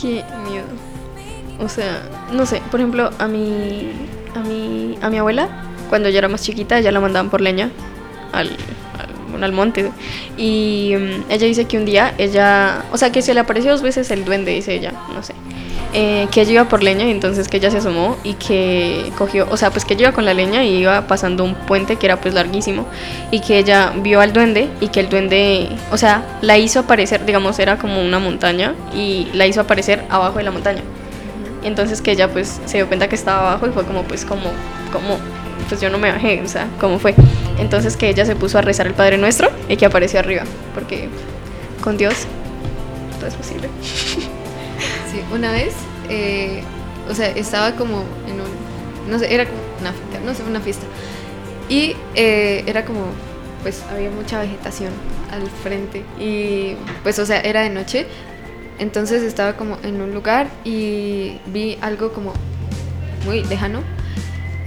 Qué 0.02 0.24
miedo. 0.48 0.97
O 1.60 1.70
sea, 1.70 2.04
no 2.32 2.46
sé, 2.46 2.62
por 2.70 2.80
ejemplo, 2.80 3.10
a 3.18 3.28
mi, 3.28 3.92
a 4.36 4.40
mi, 4.40 4.98
a 5.02 5.10
mi 5.10 5.18
abuela, 5.18 5.50
cuando 5.90 6.10
ella 6.10 6.20
era 6.20 6.28
más 6.28 6.44
chiquita, 6.44 6.80
ya 6.80 6.92
la 6.92 7.00
mandaban 7.00 7.30
por 7.30 7.42
leña 7.42 7.72
al, 8.32 8.50
al, 9.34 9.44
al 9.44 9.52
monte. 9.52 9.92
Y 10.38 10.94
mm, 10.98 11.32
ella 11.32 11.48
dice 11.48 11.66
que 11.66 11.78
un 11.78 11.86
día 11.86 12.14
ella, 12.18 12.86
o 12.92 12.98
sea, 12.98 13.12
que 13.12 13.22
se 13.22 13.34
le 13.34 13.40
apareció 13.40 13.72
dos 13.72 13.82
veces 13.82 14.12
el 14.12 14.26
duende, 14.26 14.52
dice 14.52 14.74
ella, 14.76 14.94
no 15.14 15.24
sé. 15.24 15.34
Eh, 15.94 16.28
que 16.32 16.42
ella 16.42 16.52
iba 16.52 16.64
por 16.66 16.84
leña 16.84 17.06
y 17.06 17.12
entonces 17.12 17.48
que 17.48 17.58
ella 17.58 17.72
se 17.72 17.78
asomó 17.78 18.18
y 18.24 18.34
que 18.34 19.10
cogió, 19.18 19.48
o 19.50 19.56
sea, 19.56 19.72
pues 19.72 19.86
que 19.86 19.94
ella 19.94 20.08
iba 20.08 20.12
con 20.12 20.26
la 20.26 20.34
leña 20.34 20.64
y 20.64 20.80
iba 20.80 21.08
pasando 21.08 21.46
un 21.46 21.56
puente 21.56 21.96
que 21.96 22.06
era 22.06 22.20
pues 22.20 22.34
larguísimo 22.34 22.86
y 23.32 23.40
que 23.40 23.58
ella 23.58 23.94
vio 23.96 24.20
al 24.20 24.34
duende 24.34 24.68
y 24.82 24.90
que 24.90 25.00
el 25.00 25.10
duende, 25.10 25.70
o 25.90 25.98
sea, 25.98 26.40
la 26.42 26.58
hizo 26.58 26.82
aparecer, 26.82 27.26
digamos, 27.26 27.58
era 27.60 27.78
como 27.78 28.02
una 28.02 28.20
montaña 28.20 28.76
y 28.94 29.28
la 29.34 29.48
hizo 29.48 29.62
aparecer 29.62 30.04
abajo 30.10 30.38
de 30.40 30.44
la 30.44 30.52
montaña. 30.52 30.82
Entonces 31.64 32.02
que 32.02 32.12
ella 32.12 32.32
pues 32.32 32.60
se 32.66 32.78
dio 32.78 32.88
cuenta 32.88 33.08
que 33.10 33.16
estaba 33.16 33.52
abajo 33.52 33.68
y 33.68 33.72
fue 33.72 33.86
como 33.86 34.04
pues 34.04 34.26
como, 34.26 34.52
como, 34.92 35.18
pues 35.70 35.82
yo 35.82 35.90
no 35.90 35.98
me 35.98 36.12
bajé, 36.12 36.42
o 36.42 36.48
sea, 36.48 36.68
¿cómo 36.80 37.00
fue? 37.00 37.16
Entonces 37.60 37.98
que 37.98 38.10
ella 38.10 38.26
se 38.26 38.36
puso 38.36 38.58
a 38.58 38.62
rezar 38.62 38.88
el 38.88 38.94
Padre 38.94 39.18
Nuestro 39.18 39.50
y 39.68 39.78
que 39.78 39.86
apareció 39.86 40.20
arriba, 40.20 40.44
porque 40.74 41.10
con 41.82 41.98
Dios 41.98 42.28
todo 43.18 43.28
es 43.28 43.36
posible. 43.36 43.70
Sí, 45.12 45.22
una 45.34 45.54
vez, 45.54 45.74
eh, 46.10 46.62
o 47.10 47.16
sea, 47.16 47.30
estaba 47.30 47.72
como 47.72 48.04
en 48.28 48.42
un, 48.42 49.10
no 49.10 49.18
sé, 49.18 49.34
era 49.34 49.46
una 49.80 49.94
fiesta, 49.94 50.20
no 50.24 50.34
sé, 50.34 50.44
una 50.44 50.60
fiesta. 50.60 50.86
Y 51.70 51.96
eh, 52.14 52.64
era 52.68 52.86
como, 52.86 53.06
pues 53.64 53.84
había 53.92 54.10
mucha 54.10 54.40
vegetación 54.40 54.92
al 55.32 55.48
frente. 55.64 56.04
Y 56.20 56.76
pues, 57.04 57.20
o 57.20 57.26
sea, 57.26 57.42
era 57.42 57.62
de 57.62 57.70
noche. 57.70 58.06
Entonces 58.80 59.24
estaba 59.24 59.54
como 59.54 59.78
en 59.84 60.02
un 60.02 60.14
lugar 60.14 60.48
y 60.64 61.40
vi 61.48 61.78
algo 61.82 62.12
como 62.14 62.34
muy 63.26 63.44
lejano 63.44 63.82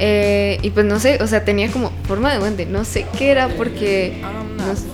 eh, 0.03 0.59
y 0.63 0.71
pues 0.71 0.87
no 0.87 0.99
sé, 0.99 1.19
o 1.21 1.27
sea, 1.27 1.45
tenía 1.45 1.71
como 1.71 1.93
forma 2.09 2.33
de 2.33 2.39
duende. 2.39 2.65
No 2.65 2.87
sé 2.87 3.05
qué 3.19 3.31
era 3.31 3.49
porque 3.49 4.15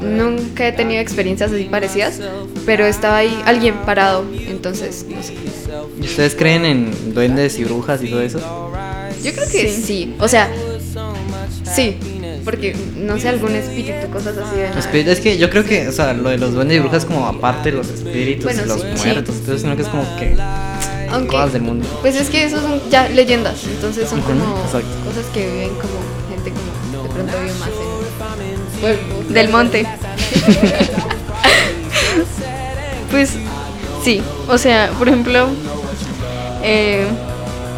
nunca 0.01 0.67
he 0.67 0.73
tenido 0.73 1.01
experiencias 1.01 1.53
así 1.53 1.65
parecidas, 1.65 2.21
pero 2.67 2.85
estaba 2.85 3.19
ahí 3.19 3.41
alguien 3.47 3.75
parado, 3.87 4.25
entonces 4.49 5.07
no 5.09 5.23
sé. 5.23 5.35
¿Y 6.01 6.05
ustedes 6.07 6.35
creen 6.35 6.65
en 6.65 7.15
duendes 7.15 7.57
y 7.61 7.65
brujas 7.65 8.03
y 8.03 8.09
todo 8.09 8.21
eso? 8.21 8.41
Yo 9.23 9.33
creo 9.33 9.49
que 9.49 9.69
sí, 9.69 10.13
o 10.19 10.27
sea, 10.27 10.51
sí, 11.73 11.97
porque 12.47 12.75
no 12.97 13.19
sé, 13.19 13.29
algún 13.29 13.55
espíritu, 13.57 14.09
cosas 14.09 14.39
así. 14.39 14.61
es 15.01 15.21
que 15.21 15.37
yo 15.37 15.51
creo 15.51 15.65
que, 15.65 15.89
o 15.89 15.93
sea, 15.93 16.13
lo 16.13 16.31
de 16.31 16.39
los 16.39 16.55
duendes 16.55 16.77
y 16.77 16.81
brujas 16.81 17.03
es 17.03 17.05
como 17.05 17.27
aparte 17.27 17.73
de 17.73 17.77
los 17.77 17.89
espíritus 17.89 18.55
y 18.55 18.69
los 18.69 18.85
muertos, 18.85 19.35
entonces 19.41 19.65
no 19.65 19.75
que 19.75 19.83
es 19.83 19.89
como 19.89 20.05
que 20.17 20.37
aunque, 21.11 21.37
del 21.53 21.63
mundo. 21.63 21.89
Pues 22.03 22.15
es 22.15 22.31
que 22.31 22.45
esos 22.45 22.63
son 22.63 22.81
ya 22.89 23.09
leyendas, 23.09 23.65
entonces 23.65 24.09
son 24.09 24.21
como 24.21 24.55
cosas 24.55 24.85
que 25.35 25.45
viven 25.45 25.71
como 25.71 25.95
gente 26.31 26.53
como 26.53 27.03
de 27.03 27.09
pronto 27.09 27.37
vive 27.37 27.53
más 27.59 27.69
en 27.69 28.81
pueblos. 28.81 29.29
Del 29.29 29.49
monte. 29.49 29.85
pues 33.11 33.31
sí, 34.05 34.23
o 34.47 34.57
sea, 34.57 34.93
por 34.97 35.09
ejemplo, 35.09 35.49
eh, 36.63 37.09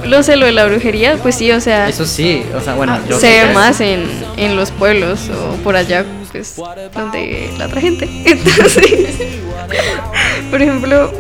lo 0.09 0.23
sé, 0.23 0.37
lo 0.37 0.47
de 0.47 0.53
la 0.53 0.67
brujería, 0.67 1.17
pues 1.23 1.35
sí, 1.35 1.51
o 1.53 1.61
sea. 1.61 1.89
Eso 1.89 2.07
sí, 2.07 2.43
o 2.55 2.61
sea, 2.61 2.75
bueno, 2.75 2.99
yo 3.09 3.19
Se 3.19 3.29
ve 3.29 3.53
más 3.53 3.81
en, 3.81 4.05
en 4.37 4.57
los 4.57 4.71
pueblos 4.71 5.31
o 5.31 5.57
por 5.63 5.77
allá, 5.77 6.05
pues, 6.33 6.57
donde 6.95 7.51
la 7.59 7.67
otra 7.67 7.81
gente. 7.81 8.09
Entonces, 8.25 9.19
por 10.51 10.63
ejemplo, 10.63 11.13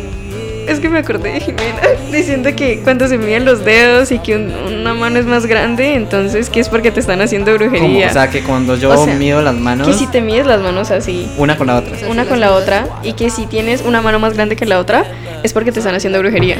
es 0.68 0.80
que 0.80 0.88
me 0.88 0.98
acordé 0.98 1.32
de 1.32 1.40
Jimena 1.40 1.80
diciendo 2.12 2.50
que 2.54 2.80
cuando 2.80 3.08
se 3.08 3.16
miden 3.16 3.44
los 3.44 3.64
dedos 3.64 4.12
y 4.12 4.18
que 4.18 4.36
una 4.36 4.92
mano 4.92 5.18
es 5.18 5.24
más 5.24 5.46
grande, 5.46 5.94
entonces 5.94 6.50
que 6.50 6.60
es 6.60 6.68
porque 6.68 6.90
te 6.90 7.00
están 7.00 7.22
haciendo 7.22 7.54
brujería. 7.54 8.08
O 8.08 8.12
sea, 8.12 8.28
que 8.28 8.42
cuando 8.42 8.76
yo 8.76 9.06
mido 9.18 9.40
las 9.40 9.54
manos. 9.54 9.86
Que 9.86 9.94
si 9.94 10.06
te 10.06 10.20
mides 10.20 10.46
las 10.46 10.60
manos 10.60 10.90
así. 10.90 11.26
Una 11.38 11.56
con 11.56 11.68
la 11.68 11.78
otra. 11.78 11.96
Una 12.08 12.26
con 12.26 12.40
la 12.40 12.52
otra. 12.52 12.86
Y 13.02 13.14
que 13.14 13.30
si 13.30 13.46
tienes 13.46 13.82
una 13.82 14.02
mano 14.02 14.18
más 14.18 14.34
grande 14.34 14.56
que 14.56 14.66
la 14.66 14.78
otra, 14.78 15.04
es 15.42 15.52
porque 15.52 15.72
te 15.72 15.80
están 15.80 15.94
haciendo 15.94 16.18
brujería. 16.18 16.58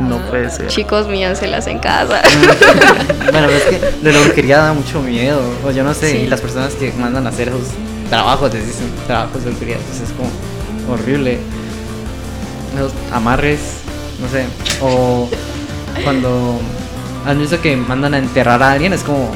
No 0.00 0.18
puede 0.28 0.50
ser. 0.50 0.68
Chicos, 0.68 1.08
míanselas 1.08 1.66
en 1.66 1.78
casa. 1.78 2.22
bueno, 3.32 3.48
es 3.48 3.62
que 3.64 3.78
de 3.78 4.12
la 4.12 4.20
brujería 4.20 4.58
da 4.58 4.72
mucho 4.72 5.00
miedo. 5.00 5.40
O 5.64 5.70
yo 5.70 5.82
no 5.82 5.94
sé, 5.94 6.18
y 6.18 6.26
las 6.26 6.40
personas 6.40 6.74
que 6.74 6.92
mandan 6.92 7.26
a 7.26 7.30
hacer 7.30 7.48
esos 7.48 7.68
trabajos, 8.08 8.52
les 8.54 8.66
dicen 8.66 8.90
trabajos 9.06 9.44
de 9.44 9.50
brujería, 9.50 9.76
entonces 9.76 10.08
es 10.08 10.14
como 10.14 10.30
horrible 10.92 11.38
amarres, 13.12 13.60
no 14.20 14.28
sé, 14.28 14.44
o 14.80 15.28
cuando 16.04 16.58
han 17.26 17.38
visto 17.38 17.60
que 17.60 17.76
mandan 17.76 18.14
a 18.14 18.18
enterrar 18.18 18.62
a 18.62 18.72
alguien, 18.72 18.92
es 18.92 19.02
como... 19.02 19.30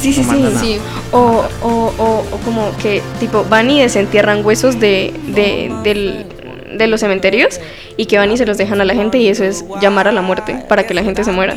Sí, 0.00 0.12
sí, 0.12 0.24
sí, 0.24 0.44
sí. 0.60 0.78
O, 1.12 1.44
o, 1.62 1.92
o, 1.98 2.38
como 2.44 2.76
que 2.76 3.00
tipo 3.20 3.44
van 3.48 3.70
y 3.70 3.80
desentierran 3.80 4.44
huesos 4.44 4.78
de, 4.78 5.14
de, 5.28 5.72
del, 5.82 6.26
de 6.76 6.86
los 6.86 7.00
cementerios 7.00 7.60
y 7.96 8.06
que 8.06 8.18
van 8.18 8.30
y 8.32 8.36
se 8.36 8.46
los 8.46 8.58
dejan 8.58 8.80
a 8.80 8.84
la 8.84 8.94
gente 8.94 9.18
y 9.18 9.28
eso 9.28 9.44
es 9.44 9.64
llamar 9.80 10.08
a 10.08 10.12
la 10.12 10.22
muerte 10.22 10.64
para 10.68 10.86
que 10.86 10.94
la 10.94 11.02
gente 11.02 11.24
se 11.24 11.32
muera. 11.32 11.56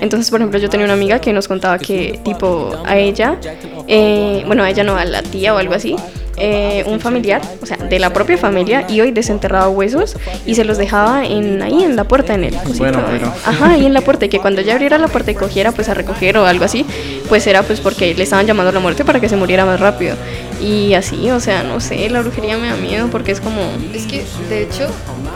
Entonces, 0.00 0.30
por 0.30 0.40
ejemplo, 0.40 0.58
yo 0.58 0.68
tenía 0.68 0.84
una 0.84 0.94
amiga 0.94 1.20
que 1.20 1.32
nos 1.32 1.48
contaba 1.48 1.78
que 1.78 2.20
tipo 2.24 2.76
a 2.84 2.96
ella, 2.96 3.38
eh, 3.86 4.42
bueno, 4.46 4.62
a 4.62 4.70
ella 4.70 4.84
no, 4.84 4.96
a 4.96 5.04
la 5.04 5.22
tía 5.22 5.54
o 5.54 5.58
algo 5.58 5.74
así, 5.74 5.96
eh, 6.36 6.84
un 6.86 7.00
familiar, 7.00 7.40
o 7.62 7.66
sea, 7.66 7.76
de 7.76 7.98
la 7.98 8.12
propia 8.12 8.36
familia, 8.36 8.86
y 8.88 9.00
hoy 9.00 9.10
desenterraba 9.10 9.68
huesos 9.68 10.16
y 10.44 10.54
se 10.54 10.64
los 10.64 10.78
dejaba 10.78 11.24
en, 11.24 11.62
ahí 11.62 11.82
en 11.82 11.96
la 11.96 12.04
puerta, 12.04 12.34
en 12.34 12.44
el 12.44 12.54
cosito, 12.54 12.78
Bueno, 12.78 13.02
bueno. 13.08 13.32
Ajá, 13.44 13.70
ahí 13.70 13.86
en 13.86 13.94
la 13.94 14.00
puerta, 14.00 14.26
y 14.26 14.28
que 14.28 14.38
cuando 14.38 14.60
ya 14.60 14.74
abriera 14.74 14.98
la 14.98 15.08
puerta 15.08 15.30
y 15.30 15.34
cogiera 15.34 15.72
pues 15.72 15.88
a 15.88 15.94
recoger 15.94 16.36
o 16.38 16.46
algo 16.46 16.64
así, 16.64 16.84
pues 17.28 17.46
era 17.46 17.62
pues 17.62 17.80
porque 17.80 18.14
le 18.14 18.22
estaban 18.22 18.46
llamando 18.46 18.70
a 18.70 18.72
la 18.72 18.80
muerte 18.80 19.04
para 19.04 19.20
que 19.20 19.28
se 19.28 19.36
muriera 19.36 19.64
más 19.64 19.80
rápido. 19.80 20.16
Y 20.60 20.94
así, 20.94 21.30
o 21.30 21.40
sea, 21.40 21.62
no 21.62 21.80
sé, 21.80 22.08
la 22.10 22.20
brujería 22.20 22.56
me 22.56 22.68
da 22.68 22.76
miedo 22.76 23.08
porque 23.10 23.32
es 23.32 23.40
como... 23.40 23.60
Es 23.94 24.06
que, 24.06 24.24
de 24.48 24.62
hecho, 24.62 24.88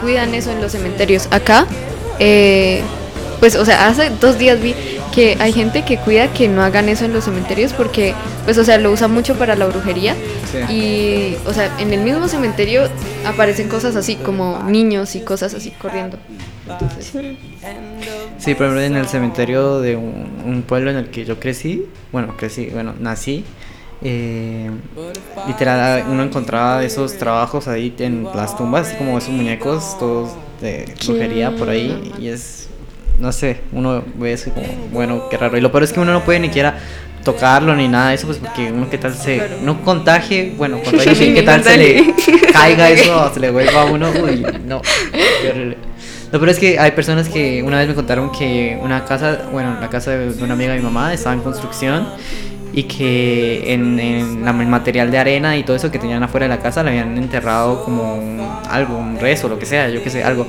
cuidan 0.03 0.35
eso 0.35 0.51
en 0.51 0.61
los 0.61 0.73
cementerios. 0.73 1.29
Acá, 1.31 1.67
eh, 2.19 2.83
pues, 3.39 3.57
o 3.57 3.65
sea, 3.65 3.89
hace 3.89 4.11
dos 4.21 4.39
días 4.39 4.61
vi 4.61 4.75
que 5.15 5.37
hay 5.41 5.53
gente 5.53 5.85
que 5.85 5.99
cuida 5.99 6.33
que 6.33 6.49
no 6.49 6.63
hagan 6.63 6.89
eso 6.89 7.05
en 7.05 7.13
los 7.13 7.25
cementerios 7.25 7.73
porque, 7.73 8.15
pues, 8.45 8.59
o 8.59 8.65
sea, 8.65 8.79
lo 8.79 8.93
usan 8.93 9.13
mucho 9.13 9.35
para 9.37 9.57
la 9.57 9.67
brujería. 9.67 10.15
Sí. 10.51 10.73
Y, 10.73 11.37
o 11.47 11.53
sea, 11.53 11.71
en 11.79 11.93
el 11.93 12.01
mismo 12.01 12.29
cementerio 12.29 12.83
aparecen 13.27 13.69
cosas 13.69 13.97
así, 13.97 14.17
como 14.17 14.63
niños 14.65 15.15
y 15.17 15.21
cosas 15.21 15.55
así 15.55 15.71
corriendo. 15.71 16.19
Entonces, 16.69 17.13
Sí, 18.39 18.55
por 18.55 18.67
ejemplo, 18.67 18.81
en 18.81 18.97
el 18.97 19.07
cementerio 19.07 19.81
de 19.81 19.97
un, 19.97 20.43
un 20.47 20.63
pueblo 20.63 20.91
en 20.91 20.97
el 20.97 21.11
que 21.11 21.27
yo 21.27 21.39
crecí, 21.39 21.85
bueno, 22.11 22.37
crecí, 22.39 22.71
bueno, 22.73 22.95
nací, 22.99 23.45
eh, 24.03 24.71
literal, 25.47 26.05
uno 26.09 26.23
encontraba 26.23 26.83
esos 26.83 27.19
trabajos 27.19 27.69
ahí 27.69 27.95
en 27.99 28.25
las 28.35 28.57
tumbas, 28.57 28.89
así 28.89 28.97
como 28.97 29.19
esos 29.19 29.31
muñecos, 29.31 29.99
todos 29.99 30.31
de 30.63 30.87
brujería 31.05 31.55
por 31.55 31.69
ahí, 31.69 32.13
y 32.19 32.29
es, 32.29 32.70
no 33.21 33.33
sé, 33.33 33.61
uno 33.73 34.03
ve 34.17 34.33
eso 34.33 34.51
como, 34.53 34.67
bueno, 34.93 35.29
qué 35.31 35.37
raro. 35.37 35.57
Y 35.57 35.61
lo 35.61 35.71
peor 35.71 35.85
es 35.85 35.93
que 35.93 36.01
uno 36.01 36.13
no 36.13 36.25
puede 36.25 36.41
ni 36.41 36.49
siquiera 36.49 36.79
tocarlo 37.25 37.77
ni 37.77 37.87
nada 37.87 38.09
de 38.11 38.15
eso, 38.15 38.27
pues 38.27 38.39
porque 38.39 38.73
uno 38.73 38.89
qué 38.89 38.97
tal 38.99 39.15
se, 39.15 39.43
no 39.63 39.83
contagie, 39.83 40.55
bueno, 40.57 40.79
contagie, 40.85 41.15
sí, 41.15 41.35
qué 41.35 41.43
tal 41.43 41.63
se 41.63 41.77
le 41.77 42.15
caiga 42.53 42.89
eso, 42.91 43.31
se 43.33 43.41
le 43.41 43.51
vuelva 43.51 43.83
a 43.83 43.85
uno, 43.85 44.11
uy, 44.25 44.45
no, 44.67 44.81
qué 45.43 45.51
horrible. 45.51 45.77
Lo 46.33 46.39
peor 46.39 46.49
es 46.51 46.59
que 46.59 46.79
hay 46.79 46.93
personas 46.93 47.29
que 47.29 47.63
una 47.63 47.79
vez 47.79 47.89
me 47.89 47.95
contaron 47.95 48.31
que 48.33 48.79
una 48.81 49.05
casa, 49.05 49.49
bueno, 49.53 49.77
la 49.81 49.91
casa 49.91 50.13
de 50.13 50.43
una 50.45 50.55
amiga 50.55 50.73
de 50.73 50.79
mi 50.79 50.85
mamá 50.85 51.13
estaba 51.13 51.35
en 51.35 51.41
construcción 51.43 52.07
y 52.73 52.85
que 52.85 53.75
en, 53.75 53.99
en 53.99 54.45
la- 54.45 54.53
el 54.53 54.69
material 54.69 55.11
de 55.11 55.19
arena 55.19 55.57
y 55.57 55.65
todo 55.65 55.75
eso 55.77 55.91
que 55.91 55.99
tenían 55.99 56.23
afuera 56.23 56.45
de 56.47 56.51
la 56.55 56.63
casa 56.63 56.85
le 56.85 56.91
habían 56.91 57.19
enterrado 57.19 57.83
como 57.85 58.15
un- 58.15 58.41
algo, 58.71 58.97
un 58.97 59.19
rezo, 59.19 59.49
lo 59.49 59.59
que 59.59 59.67
sea, 59.67 59.89
yo 59.91 60.03
que 60.05 60.09
sé, 60.11 60.23
algo. 60.23 60.47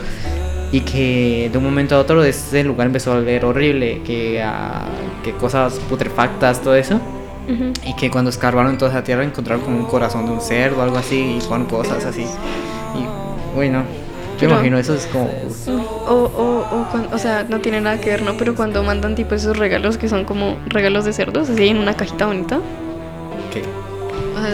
Y 0.72 0.82
que 0.82 1.50
de 1.52 1.58
un 1.58 1.64
momento 1.66 1.96
a 1.96 2.00
otro 2.00 2.24
ese 2.24 2.64
lugar 2.64 2.88
empezó 2.88 3.12
a 3.14 3.18
oler 3.18 3.44
horrible, 3.44 4.02
que, 4.06 4.42
ah, 4.42 4.86
que 5.24 5.34
cosas 5.34 5.74
putrefactas, 5.90 6.62
todo 6.62 6.76
eso. 6.76 6.96
Ujú. 7.50 7.74
Y 7.86 7.96
que 7.96 8.10
cuando 8.10 8.30
escarbaron 8.30 8.78
toda 8.78 8.92
esa 8.92 9.04
tierra 9.04 9.24
encontraron 9.24 9.64
como 9.66 9.78
un 9.78 9.86
corazón 9.86 10.26
de 10.26 10.32
un 10.32 10.42
cerdo 10.42 10.82
algo 10.82 10.98
así, 10.98 11.38
y 11.38 11.42
fueron 11.42 11.66
cosas 11.68 12.06
así. 12.06 12.22
Y, 12.22 13.58
uy, 13.60 13.70
no. 13.70 13.80
Yo 13.80 14.48
Pero- 14.48 14.52
imagino 14.54 14.78
eso 14.80 14.96
es 14.96 15.06
como. 15.08 15.30
O, 16.08 16.14
o, 16.14 16.66
o, 16.72 17.16
o 17.16 17.18
sea, 17.20 17.46
no 17.48 17.60
tiene 17.60 17.82
nada 17.82 18.00
que 18.00 18.10
ver, 18.12 18.22
¿no? 18.24 18.38
Pero 18.38 18.56
cuando 18.56 18.82
mandan 18.84 19.14
tipo 19.16 19.36
esos 19.36 19.58
regalos 19.58 19.98
que 19.98 20.08
son 20.10 20.24
como 20.26 20.58
regalos 20.68 21.04
de 21.06 21.14
cerdos, 21.14 21.50
así 21.50 21.68
en 21.68 21.78
una 21.78 21.94
cajita 21.96 22.26
bonita. 22.28 22.60
¿qué? 23.54 23.62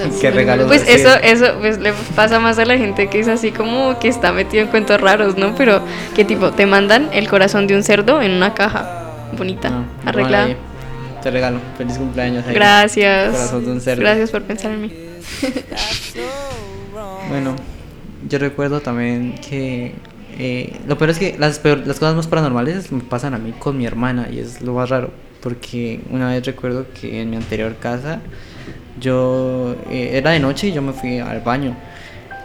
¿Qué 0.05 0.11
sí, 0.11 0.29
regalos? 0.29 0.67
Pues 0.67 0.87
eso, 0.87 1.09
eso 1.21 1.45
pues 1.59 1.77
le 1.79 1.93
pasa 2.15 2.39
más 2.39 2.57
a 2.59 2.65
la 2.65 2.77
gente 2.77 3.07
que 3.07 3.19
es 3.19 3.27
así 3.27 3.51
como 3.51 3.97
que 3.99 4.07
está 4.07 4.31
metido 4.31 4.63
en 4.63 4.69
cuentos 4.69 4.99
raros, 5.01 5.37
¿no? 5.37 5.55
Pero 5.55 5.81
que 6.15 6.25
tipo 6.25 6.51
te 6.51 6.65
mandan 6.65 7.09
el 7.13 7.27
corazón 7.27 7.67
de 7.67 7.75
un 7.75 7.83
cerdo 7.83 8.21
en 8.21 8.31
una 8.31 8.53
caja 8.53 9.03
bonita, 9.37 9.69
No, 9.69 9.85
arreglada. 10.05 10.49
Te 11.21 11.31
regalo. 11.31 11.59
Feliz 11.77 11.97
cumpleaños. 11.97 12.45
ahí. 12.47 12.53
Gracias. 12.53 13.31
Corazón 13.33 13.65
de 13.65 13.71
un 13.71 13.81
cerdo. 13.81 14.01
Gracias 14.01 14.31
por 14.31 14.43
pensar 14.43 14.71
en 14.71 14.81
mí. 14.81 14.93
Bueno, 17.29 17.55
yo 18.29 18.39
recuerdo 18.39 18.79
también 18.79 19.35
que 19.35 19.93
eh, 20.37 20.73
lo 20.87 20.97
peor 20.97 21.09
es 21.09 21.19
que 21.19 21.35
las, 21.37 21.59
peor- 21.59 21.85
las 21.85 21.99
cosas 21.99 22.15
más 22.15 22.27
paranormales 22.27 22.91
me 22.91 23.01
pasan 23.01 23.33
a 23.33 23.37
mí 23.37 23.53
con 23.57 23.77
mi 23.77 23.85
hermana 23.85 24.27
y 24.31 24.39
es 24.39 24.61
lo 24.61 24.73
más 24.73 24.89
raro. 24.89 25.11
Porque 25.41 25.99
una 26.09 26.29
vez 26.29 26.45
recuerdo 26.45 26.85
que 26.99 27.21
en 27.21 27.29
mi 27.29 27.35
anterior 27.35 27.75
casa 27.75 28.19
yo 28.99 29.75
eh, 29.89 30.11
era 30.13 30.31
de 30.31 30.39
noche 30.39 30.67
y 30.67 30.73
yo 30.73 30.81
me 30.81 30.93
fui 30.93 31.19
al 31.19 31.41
baño 31.41 31.75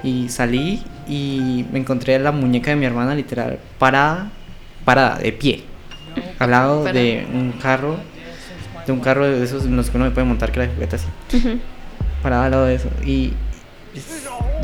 y 0.03 0.29
salí 0.29 0.83
y 1.09 1.65
me 1.73 1.79
encontré 1.79 2.19
la 2.19 2.33
muñeca 2.33 2.71
de 2.71 2.77
mi 2.77 2.87
hermana 2.87 3.15
literal 3.15 3.59
parada, 3.79 4.31
parada, 4.85 5.19
de 5.19 5.33
pie, 5.33 5.65
al 6.39 6.51
lado 6.51 6.85
de 6.85 7.27
un 7.33 7.53
carro, 7.53 7.97
de 8.87 8.93
un 8.93 9.01
carro 9.01 9.27
de 9.27 9.43
esos 9.45 9.65
en 9.65 9.77
los 9.77 9.91
que 9.91 9.97
uno 9.97 10.07
me 10.07 10.11
puede 10.11 10.27
montar 10.27 10.51
que 10.51 10.61
era 10.61 10.69
de 10.69 10.75
juguete 10.75 10.97
así 10.97 11.09
parada 12.23 12.45
al 12.47 12.51
lado 12.53 12.67
de 12.67 12.77
eso. 12.77 12.89
Y 13.05 13.33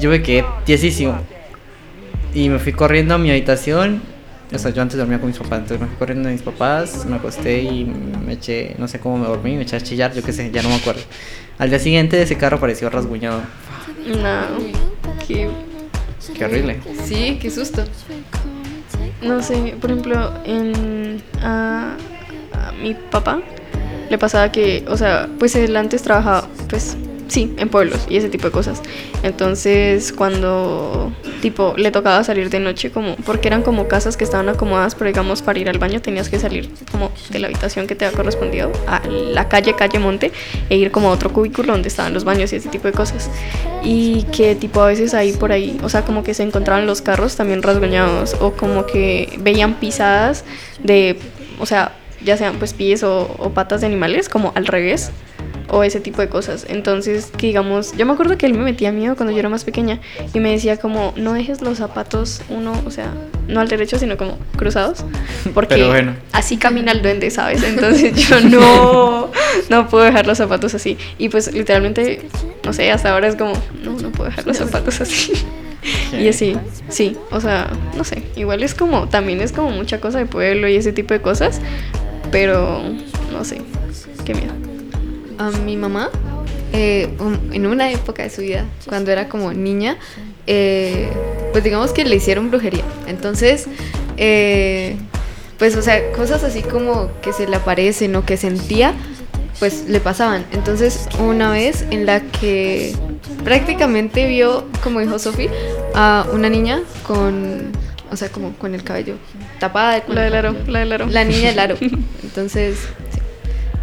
yo 0.01 0.11
me 0.11 0.23
quedé 0.23 0.45
tiesísimo. 0.65 1.19
Y 2.33 2.49
me 2.49 2.59
fui 2.59 2.73
corriendo 2.73 3.15
a 3.15 3.19
mi 3.19 3.31
habitación. 3.31 4.01
O 4.53 4.59
sea, 4.59 4.71
yo 4.71 4.81
antes 4.83 4.97
dormía 4.99 5.19
con 5.19 5.29
mis 5.29 5.39
papás. 5.39 5.59
Entonces 5.61 5.81
me 5.81 5.87
fui 5.87 5.97
corriendo 5.97 6.29
a 6.29 6.33
mis 6.33 6.43
papás, 6.43 7.05
me 7.07 7.17
acosté 7.17 7.63
y 7.63 7.85
me 7.85 8.33
eché, 8.35 8.75
no 8.79 8.89
sé 8.89 8.99
cómo 8.99 9.19
me 9.19 9.27
dormí, 9.27 9.57
me 9.57 9.63
eché 9.63 9.77
a 9.77 9.81
chillar, 9.81 10.15
yo 10.15 10.23
qué 10.23 10.33
sé, 10.33 10.51
ya 10.51 10.63
no 10.63 10.69
me 10.71 10.77
acuerdo. 10.77 11.03
Al 11.59 11.69
día 11.71 11.79
siguiente 11.79 12.21
ese 12.23 12.37
carro 12.39 12.59
pareció 12.61 12.89
rasguñado. 12.91 13.41
No. 14.07 14.41
Qué- 15.27 15.51
Qué 16.35 16.45
horrible. 16.45 16.81
Sí, 17.05 17.39
qué 17.41 17.51
susto. 17.51 17.85
no 19.23 19.43
sé, 19.43 19.75
por 19.81 19.91
ejemplo, 19.91 20.35
en 20.45 21.23
a, 21.43 21.97
a 22.53 22.73
mi 22.73 22.95
papá 22.95 23.41
le 24.09 24.19
pasaba 24.19 24.51
que, 24.53 24.85
o 24.89 24.97
sea, 24.97 25.29
pues 25.39 25.55
él 25.57 25.77
antes 25.77 26.03
trabajaba, 26.03 26.49
pues 26.69 26.97
sí, 27.29 27.55
en 27.59 27.69
pueblos 27.69 28.07
y 28.09 28.17
ese 28.17 28.29
tipo 28.29 28.47
de 28.47 28.51
cosas. 28.51 28.83
Entonces, 29.23 30.13
cuando 30.13 31.13
tipo 31.41 31.75
le 31.77 31.91
tocaba 31.91 32.25
salir 32.25 32.51
de 32.51 32.59
noche 32.59 32.91
como 32.91 33.15
porque 33.17 33.49
eran 33.49 33.63
como 33.63 33.87
casas 33.87 34.17
que 34.17 34.25
estaban 34.25 34.49
acomodadas, 34.49 34.95
pero 34.95 35.09
digamos 35.09 35.43
para 35.43 35.59
ir 35.59 35.69
al 35.69 35.79
baño 35.79 36.01
tenías 36.01 36.29
que 36.29 36.39
salir 36.39 36.71
como 36.91 37.13
de 37.31 37.39
la 37.39 37.47
habitación 37.47 37.87
que 37.87 37.95
te 37.95 38.05
había 38.05 38.17
correspondido 38.17 38.73
a 38.87 39.07
la 39.07 39.49
calle 39.49 39.75
calle 39.75 39.99
monte 39.99 40.33
e 40.69 40.77
ir 40.77 40.91
como 40.91 41.09
a 41.09 41.13
otro 41.13 41.33
cubículo 41.33 41.73
donde 41.73 41.89
estaban 41.89 42.13
los 42.13 42.25
baños 42.25 42.53
y 42.53 42.57
ese 42.57 42.69
tipo 42.69 42.89
de 42.89 42.93
cosas. 42.93 43.31
Y 43.85 44.25
que 44.25 44.55
tipo 44.55 44.83
a 44.83 44.87
veces 44.87 45.15
ahí 45.15 45.33
por 45.33 45.53
ahí, 45.53 45.79
o 45.83 45.89
sea, 45.89 46.03
como 46.03 46.25
que 46.25 46.35
se 46.35 46.43
encontraban 46.43 46.87
los 46.87 47.03
carros 47.03 47.37
también 47.37 47.63
rasguñados 47.63 48.37
o 48.41 48.53
como 48.53 48.87
que 48.87 49.39
veían 49.41 49.75
pisadas 49.75 50.45
de, 50.83 51.19
o 51.61 51.67
sea, 51.67 51.93
ya 52.25 52.37
sean 52.37 52.57
pues 52.59 52.75
pies 52.75 53.03
o, 53.03 53.35
o 53.39 53.51
patas 53.51 53.81
de 53.81 53.87
animales 53.87 54.29
como 54.29 54.53
al 54.55 54.67
revés 54.67 55.11
o 55.69 55.83
ese 55.83 56.01
tipo 56.01 56.21
de 56.21 56.29
cosas. 56.29 56.67
Entonces, 56.69 57.31
que 57.37 57.49
digamos, 57.49 57.97
yo 57.97 58.07
me 58.07 58.13
acuerdo 58.13 58.39
que 58.39 58.47
él 58.47 58.55
me 58.55 58.65
metía 58.65 58.93
miedo 58.93 59.17
cuando 59.17 59.33
yo 59.33 59.39
era 59.39 59.49
más 59.49 59.65
pequeña 59.65 60.01
y 60.33 60.41
me 60.41 60.51
decía 60.51 60.79
como, 60.79 61.13
no 61.17 61.35
dejes 61.35 61.61
los 61.61 61.79
zapatos 61.79 62.43
uno, 62.49 62.73
o 62.87 62.91
sea, 62.91 63.13
no 63.47 63.61
al 63.61 63.69
derecho, 63.69 63.99
sino 63.99 64.17
como 64.17 64.39
cruzados, 64.57 65.05
porque 65.55 65.77
Pero 65.77 65.89
bueno. 65.89 66.15
así 66.33 66.57
camina 66.57 66.93
el 66.93 67.03
duende, 67.03 67.31
¿sabes? 67.31 67.63
Entonces 67.65 68.15
yo 68.29 68.41
no, 68.41 69.31
no 69.69 69.89
puedo 69.89 70.05
dejar 70.05 70.27
los 70.27 70.39
zapatos 70.39 70.75
así. 70.75 70.97
Y 71.19 71.29
pues 71.29 71.53
literalmente, 71.53 72.29
no 72.65 72.73
sé, 72.73 72.91
hasta 72.91 73.13
ahora 73.13 73.29
es 73.29 73.37
como, 73.37 73.53
no, 73.83 73.93
no 73.93 74.11
puedo 74.11 74.31
dejar 74.31 74.47
los 74.47 74.57
zapatos 74.57 75.01
así. 75.01 75.33
Y 76.13 76.29
así, 76.29 76.57
sí, 76.89 77.17
o 77.31 77.41
sea, 77.41 77.71
no 77.97 78.05
sé, 78.05 78.23
igual 78.37 78.63
es 78.63 78.75
como, 78.75 79.09
también 79.09 79.41
es 79.41 79.53
como 79.53 79.71
mucha 79.71 80.01
cosa 80.01 80.19
de 80.19 80.27
pueblo 80.27 80.69
y 80.69 80.77
ese 80.77 80.93
tipo 80.93 81.15
de 81.15 81.23
cosas, 81.23 81.61
pero 82.31 82.83
no 83.33 83.45
sé, 83.45 83.61
qué 84.25 84.35
miedo. 84.35 84.53
A 85.39 85.51
mi 85.51 85.77
mamá, 85.77 86.11
eh, 86.73 87.09
um, 87.21 87.53
en 87.53 87.67
una 87.67 87.91
época 87.91 88.23
de 88.23 88.31
su 88.31 88.43
vida, 88.43 88.65
cuando 88.87 89.11
era 89.11 89.29
como 89.29 89.53
niña, 89.53 89.97
eh, 90.47 91.09
pues 91.53 91.65
digamos 91.65 91.93
que 91.93 92.05
le 92.05 92.17
hicieron 92.17 92.51
brujería. 92.51 92.85
Entonces, 93.07 93.67
eh, 94.17 94.97
pues, 95.59 95.77
o 95.77 95.83
sea, 95.83 96.13
cosas 96.13 96.45
así 96.45 96.63
como 96.63 97.11
que 97.21 97.33
se 97.33 97.47
le 97.47 97.57
aparecen 97.57 98.15
o 98.17 98.25
que 98.25 98.37
sentía, 98.37 98.95
pues 99.59 99.89
le 99.89 100.01
pasaban. 100.01 100.45
Entonces, 100.53 101.09
una 101.19 101.51
vez 101.51 101.85
en 101.91 102.07
la 102.07 102.21
que 102.21 102.95
prácticamente 103.45 104.27
vio, 104.27 104.67
como 104.83 105.01
dijo 105.01 105.19
Sofi, 105.19 105.49
a 105.95 106.27
una 106.33 106.49
niña 106.49 106.83
con, 107.07 107.73
o 108.11 108.17
sea, 108.17 108.31
como 108.31 108.55
con 108.55 108.75
el 108.75 108.83
cabello 108.83 109.17
tapada. 109.59 110.01
con 110.03 110.15
La 110.15 110.27
el 110.27 110.33
del 110.33 110.47
aro, 110.47 110.57
la 110.67 110.79
del 110.81 110.93
aro. 110.93 111.07
La 111.07 111.25
niña 111.25 111.49
del 111.49 111.59
aro. 111.59 111.77
Entonces, 112.23 112.89
sí, 113.13 113.21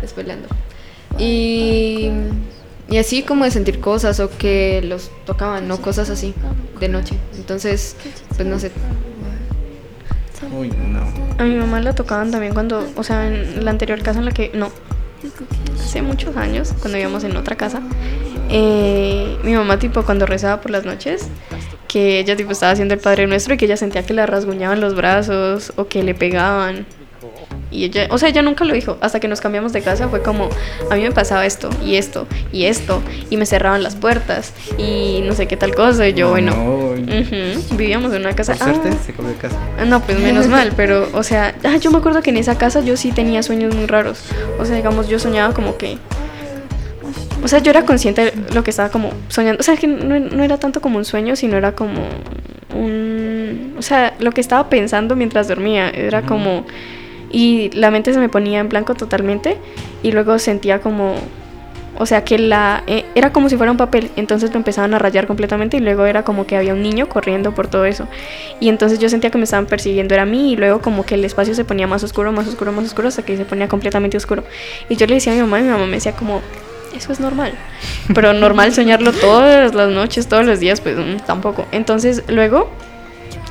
desvelando. 0.01 0.47
Y, 1.17 2.09
y 2.89 2.97
así 2.97 3.23
como 3.23 3.45
de 3.45 3.51
sentir 3.51 3.79
cosas 3.79 4.19
o 4.19 4.29
que 4.37 4.81
los 4.83 5.11
tocaban, 5.25 5.67
¿no? 5.67 5.81
Cosas 5.81 6.09
así, 6.09 6.33
de 6.79 6.89
noche. 6.89 7.15
Entonces, 7.35 7.95
pues 8.35 8.47
no 8.47 8.59
sé. 8.59 8.71
Uy, 10.57 10.69
no. 10.69 11.01
A 11.37 11.43
mi 11.43 11.55
mamá 11.55 11.81
la 11.81 11.93
tocaban 11.95 12.31
también 12.31 12.53
cuando, 12.53 12.87
o 12.95 13.03
sea, 13.03 13.27
en 13.27 13.65
la 13.65 13.71
anterior 13.71 14.01
casa 14.01 14.19
en 14.19 14.25
la 14.25 14.31
que, 14.31 14.51
no, 14.53 14.71
hace 15.79 16.01
muchos 16.01 16.35
años, 16.37 16.73
cuando 16.79 16.97
vivíamos 16.97 17.23
en 17.23 17.35
otra 17.37 17.55
casa, 17.55 17.81
eh, 18.49 19.37
mi 19.43 19.53
mamá 19.53 19.79
tipo 19.79 20.03
cuando 20.03 20.25
rezaba 20.25 20.61
por 20.61 20.71
las 20.71 20.85
noches, 20.85 21.27
que 21.95 22.19
ella 22.19 22.35
tipo 22.35 22.51
estaba 22.51 22.73
haciendo 22.73 22.93
el 22.93 22.99
Padre 22.99 23.25
Nuestro 23.25 23.53
y 23.53 23.57
que 23.57 23.63
ella 23.63 23.77
sentía 23.77 24.05
que 24.05 24.13
le 24.13 24.25
rasguñaban 24.25 24.81
los 24.81 24.95
brazos 24.95 25.71
o 25.77 25.87
que 25.87 26.03
le 26.03 26.13
pegaban. 26.13 26.85
Y 27.71 27.85
ella, 27.85 28.07
o 28.09 28.17
sea, 28.17 28.27
ella 28.27 28.41
nunca 28.41 28.65
lo 28.65 28.73
dijo. 28.73 28.97
Hasta 28.99 29.21
que 29.21 29.29
nos 29.29 29.39
cambiamos 29.39 29.71
de 29.71 29.81
casa 29.81 30.09
fue 30.09 30.21
como, 30.21 30.49
a 30.91 30.95
mí 30.95 31.03
me 31.03 31.11
pasaba 31.11 31.45
esto 31.45 31.69
y 31.85 31.95
esto 31.95 32.27
y 32.51 32.65
esto. 32.65 33.01
Y 33.29 33.37
me 33.37 33.45
cerraban 33.45 33.81
las 33.81 33.95
puertas 33.95 34.51
y 34.77 35.21
no 35.23 35.35
sé 35.35 35.47
qué 35.47 35.55
tal 35.55 35.73
cosa. 35.73 36.05
Y 36.05 36.13
yo, 36.13 36.31
bueno, 36.31 36.53
No, 36.53 37.77
vivíamos 37.77 38.13
en 38.13 38.23
una 38.23 38.35
casa. 38.35 38.55
por 38.55 38.63
suerte 38.67 38.89
Ah, 38.91 38.97
se 39.05 39.13
cambió 39.13 39.33
de 39.33 39.39
casa. 39.39 39.55
no, 39.85 40.01
pues 40.01 40.19
menos 40.19 40.47
mal, 40.49 40.73
pero, 40.75 41.07
o 41.13 41.23
sea, 41.23 41.55
ah, 41.63 41.77
yo 41.77 41.91
me 41.91 41.99
acuerdo 41.99 42.21
que 42.21 42.31
en 42.31 42.35
esa 42.37 42.57
casa 42.57 42.81
yo 42.81 42.97
sí 42.97 43.13
tenía 43.13 43.41
sueños 43.41 43.73
muy 43.73 43.85
raros. 43.85 44.19
O 44.59 44.65
sea, 44.65 44.75
digamos, 44.75 45.07
yo 45.07 45.17
soñaba 45.17 45.53
como 45.53 45.77
que. 45.77 45.97
O 47.45 47.47
sea, 47.47 47.59
yo 47.59 47.69
era 47.69 47.85
consciente 47.85 48.25
de 48.25 48.55
lo 48.55 48.63
que 48.63 48.71
estaba 48.71 48.89
como 48.89 49.11
soñando. 49.27 49.59
O 49.59 49.63
sea, 49.63 49.77
que 49.77 49.85
no, 49.85 50.19
no 50.19 50.43
era 50.43 50.57
tanto 50.57 50.81
como 50.81 50.97
un 50.97 51.05
sueño, 51.05 51.35
sino 51.35 51.57
era 51.57 51.73
como 51.73 52.01
un. 52.73 53.75
O 53.77 53.83
sea, 53.83 54.15
lo 54.17 54.31
que 54.31 54.41
estaba 54.41 54.67
pensando 54.67 55.15
mientras 55.15 55.47
dormía. 55.47 55.91
Era 55.91 56.23
como. 56.23 56.65
Y 57.31 57.69
la 57.75 57.91
mente 57.91 58.11
se 58.13 58.19
me 58.19 58.29
ponía 58.29 58.61
en 58.61 58.69
blanco 58.69 58.95
totalmente. 58.95 59.57
Y 60.01 60.11
luego 60.11 60.39
sentía 60.39 60.81
como. 60.81 61.13
O 61.99 62.07
sea, 62.07 62.23
que 62.23 62.39
la. 62.39 62.81
eh, 62.87 63.05
era 63.13 63.31
como 63.31 63.47
si 63.47 63.57
fuera 63.57 63.71
un 63.71 63.77
papel. 63.77 64.09
Entonces 64.15 64.49
me 64.49 64.57
empezaban 64.57 64.95
a 64.95 64.97
rayar 64.97 65.27
completamente. 65.27 65.77
Y 65.77 65.81
luego 65.81 66.07
era 66.07 66.23
como 66.23 66.47
que 66.47 66.57
había 66.57 66.73
un 66.73 66.81
niño 66.81 67.07
corriendo 67.09 67.53
por 67.53 67.67
todo 67.67 67.85
eso. 67.85 68.07
Y 68.59 68.69
entonces 68.69 68.97
yo 68.97 69.07
sentía 69.07 69.29
que 69.29 69.37
me 69.37 69.43
estaban 69.43 69.67
persiguiendo, 69.67 70.15
era 70.15 70.23
a 70.23 70.25
mí, 70.25 70.53
y 70.53 70.55
luego 70.55 70.81
como 70.81 71.05
que 71.05 71.13
el 71.13 71.23
espacio 71.23 71.53
se 71.53 71.63
ponía 71.63 71.85
más 71.85 72.03
oscuro, 72.03 72.31
más 72.31 72.47
oscuro, 72.47 72.71
más 72.71 72.85
oscuro, 72.85 73.09
hasta 73.09 73.21
que 73.21 73.37
se 73.37 73.45
ponía 73.45 73.67
completamente 73.67 74.17
oscuro. 74.17 74.43
Y 74.89 74.95
yo 74.95 75.05
le 75.05 75.13
decía 75.13 75.33
a 75.33 75.35
mi 75.35 75.43
mamá, 75.43 75.59
y 75.59 75.63
mi 75.63 75.69
mamá 75.69 75.85
me 75.85 75.97
decía 75.97 76.13
como, 76.13 76.41
eso 76.95 77.11
es 77.11 77.19
normal. 77.19 77.53
Pero 78.13 78.33
normal 78.33 78.73
soñarlo 78.73 79.11
todas 79.13 79.73
las 79.73 79.89
noches, 79.89 80.27
todos 80.27 80.45
los 80.45 80.59
días, 80.59 80.81
pues 80.81 80.97
mm, 80.97 81.25
tampoco. 81.25 81.65
Entonces 81.71 82.23
luego 82.27 82.69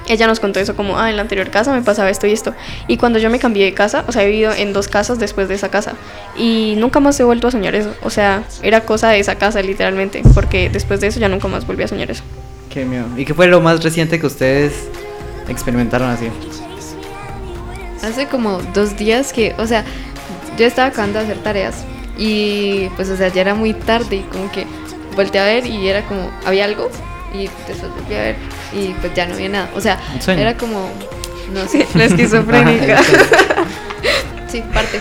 ella 0.09 0.27
nos 0.27 0.39
contó 0.41 0.61
eso 0.61 0.77
como, 0.77 0.99
ah, 0.99 1.09
en 1.09 1.17
la 1.17 1.23
anterior 1.23 1.51
casa 1.51 1.73
me 1.73 1.83
pasaba 1.83 2.11
esto 2.11 2.27
y 2.27 2.33
esto. 2.33 2.55
Y 2.89 2.97
cuando 2.99 3.19
yo 3.19 3.31
me 3.31 3.39
cambié 3.39 3.65
de 3.65 3.75
casa, 3.75 4.05
o 4.07 4.13
sea, 4.13 4.23
he 4.23 4.27
vivido 4.27 4.53
en 4.53 4.73
dos 4.73 4.89
casas 4.89 5.19
después 5.19 5.49
de 5.49 5.55
esa 5.55 5.71
casa. 5.71 5.95
Y 6.37 6.75
nunca 6.77 7.01
más 7.01 7.19
he 7.21 7.25
vuelto 7.25 7.49
a 7.49 7.51
soñar 7.51 7.75
eso. 7.75 7.95
O 8.03 8.11
sea, 8.11 8.45
era 8.63 8.83
cosa 8.83 9.09
de 9.11 9.21
esa 9.21 9.37
casa 9.37 9.63
literalmente. 9.63 10.23
Porque 10.35 10.69
después 10.69 11.01
de 11.01 11.07
eso 11.07 11.21
ya 11.21 11.29
nunca 11.29 11.49
más 11.49 11.67
volví 11.67 11.83
a 11.85 11.89
soñar 11.89 12.11
eso. 12.11 12.23
Qué 12.69 12.85
miedo. 12.85 13.07
¿Y 13.17 13.25
qué 13.25 13.33
fue 13.33 13.47
lo 13.47 13.61
más 13.61 13.83
reciente 13.83 14.21
que 14.21 14.27
ustedes 14.27 14.75
experimentaron 15.49 16.11
así? 16.11 16.29
Hace 18.03 18.27
como 18.27 18.61
dos 18.75 18.99
días 18.99 19.33
que, 19.33 19.55
o 19.57 19.67
sea, 19.67 19.85
yo 20.59 20.67
estaba 20.67 20.89
acabando 20.89 21.19
de 21.19 21.25
hacer 21.25 21.39
tareas 21.39 21.85
y 22.17 22.89
pues, 22.97 23.09
o 23.11 23.17
sea, 23.17 23.29
ya 23.29 23.41
era 23.43 23.55
muy 23.55 23.73
tarde 23.75 24.17
y 24.17 24.21
como 24.23 24.51
que 24.53 24.67
volteé 25.17 25.41
a 25.41 25.45
ver 25.45 25.67
y 25.67 25.89
era 25.89 26.03
como, 26.03 26.31
había 26.45 26.65
algo 26.65 26.91
y 27.33 27.49
después 27.67 27.91
volví 28.01 28.15
a 28.15 28.21
ver 28.23 28.37
y 28.73 28.89
pues 29.01 29.15
ya 29.15 29.27
no 29.27 29.35
había 29.35 29.49
nada. 29.49 29.71
O 29.75 29.81
sea, 29.81 29.99
era 30.29 30.57
como, 30.57 30.89
no 31.53 31.67
sé, 31.69 31.87
La 31.95 32.05
esquizofrénica. 32.05 32.99
Ajá, 33.01 33.13
sí, 34.49 34.63
parte. 34.73 35.01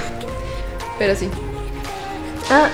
Pero 0.99 1.15
sí. 1.15 1.27
Ah, 2.49 2.67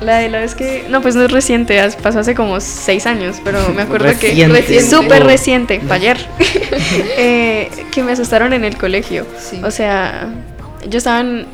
la 0.00 0.18
de 0.18 0.28
la 0.28 0.40
vez 0.40 0.54
que. 0.54 0.86
No, 0.88 1.00
pues 1.02 1.14
no 1.16 1.24
es 1.24 1.30
reciente, 1.32 1.80
as- 1.80 1.96
pasó 1.96 2.20
hace 2.20 2.34
como 2.34 2.60
seis 2.60 3.04
años, 3.06 3.36
pero 3.44 3.68
me 3.74 3.82
acuerdo 3.82 4.06
que. 4.18 4.28
Reciente. 4.28 4.60
Recién- 4.60 4.88
Súper 4.90 5.24
reciente, 5.24 5.80
fue 5.80 5.96
ayer. 5.96 6.18
Eh, 7.18 7.70
que 7.90 8.02
me 8.02 8.12
asustaron 8.12 8.52
en 8.52 8.64
el 8.64 8.76
colegio. 8.76 9.26
Sí. 9.38 9.60
O 9.64 9.70
sea, 9.70 10.28
yo 10.88 10.98
estaba 10.98 11.20
en. 11.20 11.46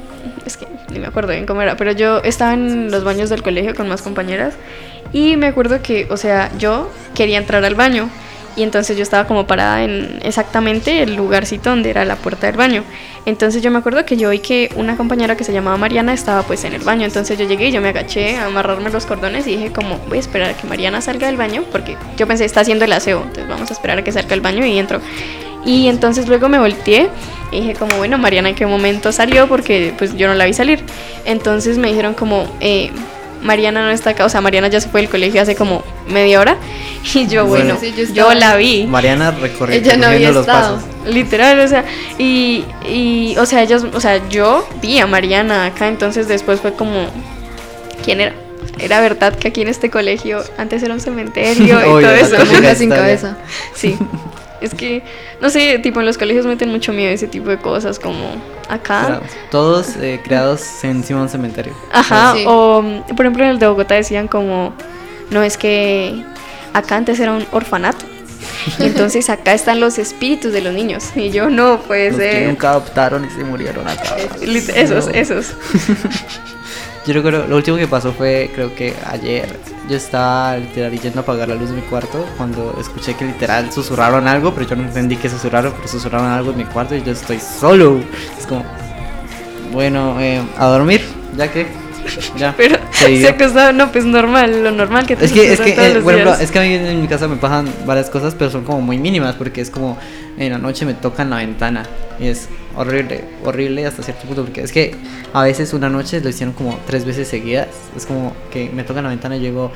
Ni 0.94 1.00
me 1.00 1.08
acuerdo 1.08 1.32
bien 1.32 1.44
cómo 1.44 1.60
era, 1.60 1.76
pero 1.76 1.90
yo 1.90 2.22
estaba 2.22 2.54
en 2.54 2.90
los 2.90 3.02
baños 3.02 3.28
del 3.28 3.42
colegio 3.42 3.74
con 3.74 3.88
más 3.88 4.00
compañeras. 4.00 4.54
Y 5.12 5.36
me 5.36 5.48
acuerdo 5.48 5.82
que, 5.82 6.06
o 6.08 6.16
sea, 6.16 6.50
yo 6.56 6.88
quería 7.14 7.38
entrar 7.38 7.64
al 7.64 7.74
baño. 7.74 8.08
Y 8.56 8.62
entonces 8.62 8.96
yo 8.96 9.02
estaba 9.02 9.26
como 9.26 9.48
parada 9.48 9.82
en 9.82 10.20
exactamente 10.22 11.02
el 11.02 11.16
lugarcito 11.16 11.70
donde 11.70 11.90
era 11.90 12.04
la 12.04 12.14
puerta 12.14 12.46
del 12.46 12.56
baño. 12.56 12.84
Entonces 13.26 13.60
yo 13.60 13.72
me 13.72 13.78
acuerdo 13.78 14.06
que 14.06 14.16
yo 14.16 14.30
vi 14.30 14.38
que 14.38 14.70
una 14.76 14.96
compañera 14.96 15.36
que 15.36 15.42
se 15.42 15.52
llamaba 15.52 15.76
Mariana 15.76 16.12
estaba 16.12 16.44
pues 16.44 16.62
en 16.62 16.72
el 16.72 16.82
baño. 16.82 17.04
Entonces 17.04 17.36
yo 17.36 17.46
llegué 17.46 17.68
y 17.68 17.72
yo 17.72 17.80
me 17.80 17.88
agaché 17.88 18.36
a 18.36 18.46
amarrarme 18.46 18.90
los 18.90 19.06
cordones 19.06 19.48
y 19.48 19.56
dije 19.56 19.72
como 19.72 19.98
voy 20.08 20.18
a 20.18 20.20
esperar 20.20 20.50
a 20.50 20.56
que 20.56 20.68
Mariana 20.68 21.00
salga 21.00 21.26
del 21.26 21.36
baño 21.36 21.64
porque 21.72 21.96
yo 22.16 22.28
pensé 22.28 22.44
está 22.44 22.60
haciendo 22.60 22.84
el 22.84 22.92
aseo. 22.92 23.22
Entonces 23.22 23.48
vamos 23.48 23.70
a 23.70 23.74
esperar 23.74 23.98
a 23.98 24.04
que 24.04 24.12
salga 24.12 24.28
del 24.28 24.40
baño 24.40 24.64
y 24.64 24.78
entro. 24.78 25.00
Y 25.64 25.88
entonces 25.88 26.28
luego 26.28 26.48
me 26.48 26.60
volteé 26.60 27.08
y 27.54 27.60
dije 27.60 27.74
como 27.74 27.96
bueno 27.96 28.18
Mariana 28.18 28.48
en 28.50 28.54
qué 28.54 28.66
momento 28.66 29.12
salió 29.12 29.46
porque 29.48 29.94
pues 29.96 30.16
yo 30.16 30.26
no 30.28 30.34
la 30.34 30.44
vi 30.46 30.52
salir. 30.54 30.80
Entonces 31.24 31.78
me 31.78 31.88
dijeron 31.88 32.14
como 32.14 32.46
eh, 32.60 32.90
Mariana 33.42 33.82
no 33.84 33.90
está 33.90 34.10
acá, 34.10 34.24
o 34.24 34.28
sea, 34.30 34.40
Mariana 34.40 34.68
ya 34.68 34.80
se 34.80 34.88
fue 34.88 35.02
del 35.02 35.10
colegio 35.10 35.42
hace 35.42 35.54
como 35.54 35.82
media 36.08 36.40
hora. 36.40 36.56
Y 37.14 37.26
yo, 37.26 37.44
Bueno. 37.44 37.74
bueno, 37.76 37.80
Sí, 37.80 38.12
yo 38.14 38.32
la 38.32 38.56
vi. 38.56 38.86
Mariana 38.86 39.30
recorrió 39.30 39.76
Ella 39.76 39.96
no 39.98 40.06
había 40.06 40.30
los 40.30 40.46
estado. 40.46 40.76
pasos. 40.76 40.88
Literal, 41.06 41.60
o 41.60 41.68
sea, 41.68 41.84
y, 42.16 42.64
y, 42.88 43.36
o 43.36 43.44
sea, 43.44 43.60
ellos, 43.62 43.84
o 43.92 44.00
sea, 44.00 44.26
yo 44.30 44.66
vi 44.80 44.98
a 45.00 45.06
Mariana 45.06 45.66
acá, 45.66 45.88
entonces 45.88 46.28
después 46.28 46.60
fue 46.60 46.72
como, 46.72 47.08
¿quién 48.02 48.22
era? 48.22 48.32
Era 48.78 49.02
verdad 49.02 49.34
que 49.36 49.48
aquí 49.48 49.60
en 49.60 49.68
este 49.68 49.90
colegio 49.90 50.42
antes 50.56 50.82
era 50.82 50.94
un 50.94 51.00
cementerio 51.00 51.78
y 51.78 52.02
todo 52.02 52.10
eso. 52.14 52.36
Nunca 52.46 52.74
sin 52.74 52.88
cabeza. 52.88 53.36
Sí. 53.74 53.96
Es 54.64 54.74
que, 54.74 55.02
no 55.40 55.50
sé, 55.50 55.78
tipo 55.78 56.00
en 56.00 56.06
los 56.06 56.18
colegios 56.18 56.46
meten 56.46 56.70
mucho 56.70 56.92
miedo 56.92 57.10
a 57.10 57.14
ese 57.14 57.26
tipo 57.28 57.48
de 57.50 57.58
cosas, 57.58 57.98
como 57.98 58.24
acá. 58.68 59.06
Claro, 59.06 59.22
Todos 59.50 59.96
eh, 59.96 60.20
creados 60.24 60.62
encima 60.84 61.18
de 61.20 61.24
un 61.24 61.28
cementerio. 61.30 61.72
Ajá, 61.92 62.32
Sí. 62.34 62.44
o 62.46 62.82
por 63.16 63.26
ejemplo 63.26 63.44
en 63.44 63.50
el 63.50 63.58
de 63.58 63.66
Bogotá 63.66 63.94
decían 63.94 64.26
como, 64.28 64.72
no 65.30 65.42
es 65.42 65.56
que 65.56 66.24
acá 66.72 66.96
antes 66.96 67.20
era 67.20 67.32
un 67.32 67.46
orfanato. 67.52 68.04
Y 68.78 68.84
entonces 68.86 69.28
acá 69.30 69.52
están 69.54 69.80
los 69.80 69.98
espíritus 69.98 70.52
de 70.52 70.60
los 70.62 70.72
niños. 70.72 71.04
Y 71.16 71.30
yo 71.30 71.50
no 71.50 71.80
puede 71.80 72.10
Los 72.10 72.20
que 72.20 72.32
ser. 72.32 72.48
nunca 72.48 72.70
adoptaron 72.70 73.24
y 73.24 73.30
se 73.30 73.44
murieron 73.44 73.86
acá. 73.88 74.16
Lit- 74.40 74.72
Esos, 74.74 75.06
No. 75.06 75.12
esos. 75.12 75.46
Yo 77.06 77.12
recuerdo, 77.12 77.46
lo 77.46 77.56
último 77.56 77.76
que 77.76 77.86
pasó 77.86 78.12
fue, 78.14 78.50
creo 78.54 78.74
que 78.74 78.94
ayer, 79.10 79.46
yo 79.88 79.96
estaba 79.96 80.56
literal 80.56 80.98
yendo 80.98 81.20
a 81.20 81.22
apagar 81.22 81.48
la 81.48 81.54
luz 81.54 81.70
de 81.70 81.76
mi 81.76 81.82
cuarto 81.82 82.24
cuando 82.36 82.74
escuché 82.80 83.14
que 83.14 83.24
literal 83.24 83.70
susurraron 83.72 84.26
algo, 84.26 84.54
pero 84.54 84.68
yo 84.68 84.76
no 84.76 84.84
entendí 84.84 85.16
que 85.16 85.28
susurraron, 85.28 85.72
pero 85.76 85.88
susurraron 85.88 86.26
algo 86.28 86.52
en 86.52 86.58
mi 86.58 86.64
cuarto 86.64 86.94
y 86.94 87.02
yo 87.02 87.12
estoy 87.12 87.38
solo. 87.38 88.00
Es 88.38 88.46
como, 88.46 88.64
bueno, 89.72 90.20
eh, 90.20 90.42
a 90.58 90.66
dormir, 90.66 91.02
ya 91.36 91.50
que, 91.50 91.66
ya. 92.36 92.54
Pero 92.56 92.76
se 92.92 93.20
se 93.20 93.28
acostaba, 93.28 93.72
no, 93.72 93.90
pues 93.92 94.04
normal, 94.04 94.62
lo 94.62 94.70
normal 94.70 95.06
que 95.06 95.16
te 95.16 95.24
Es 95.24 95.32
que, 95.32 95.52
es 95.52 95.60
que, 95.60 95.70
eh, 95.70 95.90
ejemplo, 95.90 96.12
días. 96.12 96.40
es 96.40 96.50
que 96.50 96.58
a 96.58 96.62
mí 96.62 96.74
en 96.74 97.00
mi 97.00 97.08
casa 97.08 97.28
me 97.28 97.36
pasan 97.36 97.68
varias 97.86 98.10
cosas, 98.10 98.34
pero 98.34 98.50
son 98.50 98.64
como 98.64 98.80
muy 98.80 98.98
mínimas, 98.98 99.34
porque 99.36 99.60
es 99.60 99.70
como 99.70 99.98
en 100.36 100.52
la 100.52 100.58
noche 100.58 100.84
me 100.84 100.94
tocan 100.94 101.30
la 101.30 101.36
ventana 101.36 101.84
y 102.18 102.26
es 102.26 102.48
horrible, 102.76 103.24
horrible 103.44 103.86
hasta 103.86 104.02
cierto 104.02 104.26
punto, 104.26 104.44
porque 104.44 104.62
es 104.62 104.72
que 104.72 104.96
a 105.32 105.42
veces 105.44 105.72
una 105.72 105.88
noche 105.88 106.20
lo 106.20 106.28
hicieron 106.28 106.54
como 106.54 106.78
tres 106.86 107.04
veces 107.04 107.28
seguidas, 107.28 107.68
es 107.96 108.04
como 108.06 108.32
que 108.52 108.68
me 108.70 108.82
tocan 108.84 109.04
la 109.04 109.10
ventana 109.10 109.36
y 109.36 109.40
llego, 109.40 109.70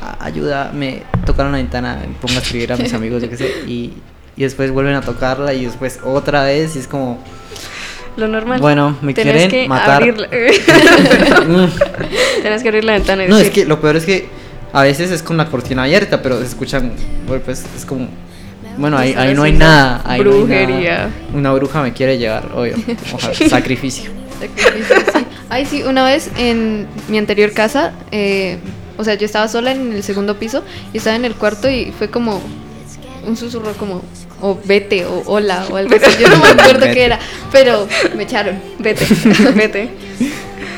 "Ah, 0.00 0.16
ayuda, 0.20 0.70
me 0.72 1.02
tocaron 1.26 1.52
la 1.52 1.58
ventana, 1.58 1.98
me 2.00 2.14
pongo 2.14 2.38
a 2.38 2.42
escribir 2.42 2.72
a 2.72 2.76
mis 2.76 2.92
amigos, 2.94 3.22
yo 3.22 3.28
qué 3.30 3.36
sé, 3.36 3.48
y, 3.66 3.92
y 4.36 4.42
después 4.42 4.70
vuelven 4.70 4.94
a 4.94 5.00
tocarla 5.00 5.52
y 5.54 5.64
después 5.66 5.98
otra 6.04 6.44
vez 6.44 6.76
y 6.76 6.78
es 6.80 6.86
como, 6.88 7.18
Lo 8.16 8.28
normal. 8.28 8.60
bueno, 8.60 8.96
me 9.02 9.12
Tenés 9.12 9.48
quieren 9.48 9.50
que 9.50 9.68
matar. 9.68 10.02
abrir-. 10.02 10.28
Tenés 12.42 12.62
que 12.62 12.68
abrir 12.68 12.84
la 12.84 12.94
ventana 12.94 13.24
y 13.24 13.28
No, 13.28 13.38
es 13.38 13.50
que 13.50 13.64
lo 13.64 13.80
peor 13.80 13.96
es 13.96 14.04
que 14.04 14.26
a 14.72 14.82
veces 14.82 15.10
es 15.10 15.22
con 15.22 15.36
la 15.36 15.46
cortina 15.46 15.84
abierta, 15.84 16.22
pero 16.22 16.38
se 16.40 16.46
escuchan 16.46 16.92
golpes, 17.28 17.64
es 17.76 17.84
como... 17.84 18.08
Bueno, 18.76 18.98
ahí, 18.98 19.14
ahí 19.16 19.34
no 19.34 19.44
hay 19.44 19.52
nada. 19.52 20.02
ahí 20.04 20.20
no 20.20 20.32
hay 20.32 20.36
brujería. 20.38 20.96
nada. 20.98 21.10
Una 21.32 21.52
bruja 21.52 21.80
me 21.82 21.92
quiere 21.92 22.18
llevar, 22.18 22.50
obvio. 22.54 22.74
Ojalá, 23.12 23.34
sacrificio. 23.48 24.10
Sacrificio, 24.40 24.96
sí. 25.12 25.26
Ay, 25.48 25.66
sí, 25.66 25.82
una 25.84 26.04
vez 26.04 26.28
en 26.36 26.88
mi 27.08 27.18
anterior 27.18 27.52
casa, 27.52 27.92
eh, 28.10 28.58
o 28.98 29.04
sea, 29.04 29.14
yo 29.14 29.26
estaba 29.26 29.46
sola 29.46 29.70
en 29.70 29.92
el 29.92 30.02
segundo 30.02 30.36
piso 30.38 30.64
y 30.92 30.98
estaba 30.98 31.14
en 31.14 31.24
el 31.24 31.36
cuarto 31.36 31.70
y 31.70 31.92
fue 31.96 32.10
como 32.10 32.40
un 33.24 33.36
susurro 33.36 33.72
como, 33.74 34.02
o 34.40 34.58
vete, 34.64 35.04
o 35.06 35.22
hola, 35.26 35.64
o 35.70 35.76
algo 35.76 35.94
así. 35.96 36.16
Yo 36.22 36.28
no 36.28 36.36
me 36.38 36.48
acuerdo 36.50 36.80
Vete. 36.80 36.94
qué 36.94 37.04
era, 37.04 37.18
pero 37.52 37.86
me 38.16 38.24
echaron, 38.24 38.58
vete. 38.78 39.06
vete. 39.54 39.88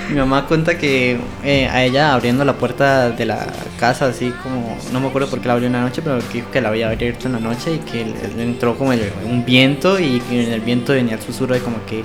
Mi 0.08 0.16
mamá 0.16 0.46
cuenta 0.46 0.78
que 0.78 1.18
eh, 1.42 1.66
a 1.68 1.82
ella 1.82 2.12
abriendo 2.14 2.44
la 2.44 2.52
puerta 2.52 3.10
de 3.10 3.24
la 3.26 3.44
casa, 3.80 4.06
así 4.06 4.32
como, 4.42 4.78
no 4.92 5.00
me 5.00 5.08
acuerdo 5.08 5.28
por 5.28 5.40
qué 5.40 5.48
la 5.48 5.54
abrió 5.54 5.66
en 5.66 5.72
la 5.72 5.80
noche, 5.80 6.00
pero 6.00 6.18
que 6.28 6.34
dijo 6.34 6.50
que 6.52 6.60
la 6.60 6.68
había 6.68 6.88
abierto 6.88 7.26
en 7.26 7.32
la 7.32 7.40
noche 7.40 7.72
y 7.74 7.78
que 7.78 8.04
le 8.36 8.42
entró 8.44 8.76
como 8.78 8.92
el- 8.92 9.10
un 9.24 9.44
viento 9.44 9.98
y 9.98 10.20
que 10.20 10.44
en 10.46 10.52
el 10.52 10.60
viento 10.60 10.92
venía 10.92 11.14
el 11.16 11.22
susurro 11.22 11.54
de 11.54 11.60
como 11.60 11.84
que, 11.86 12.02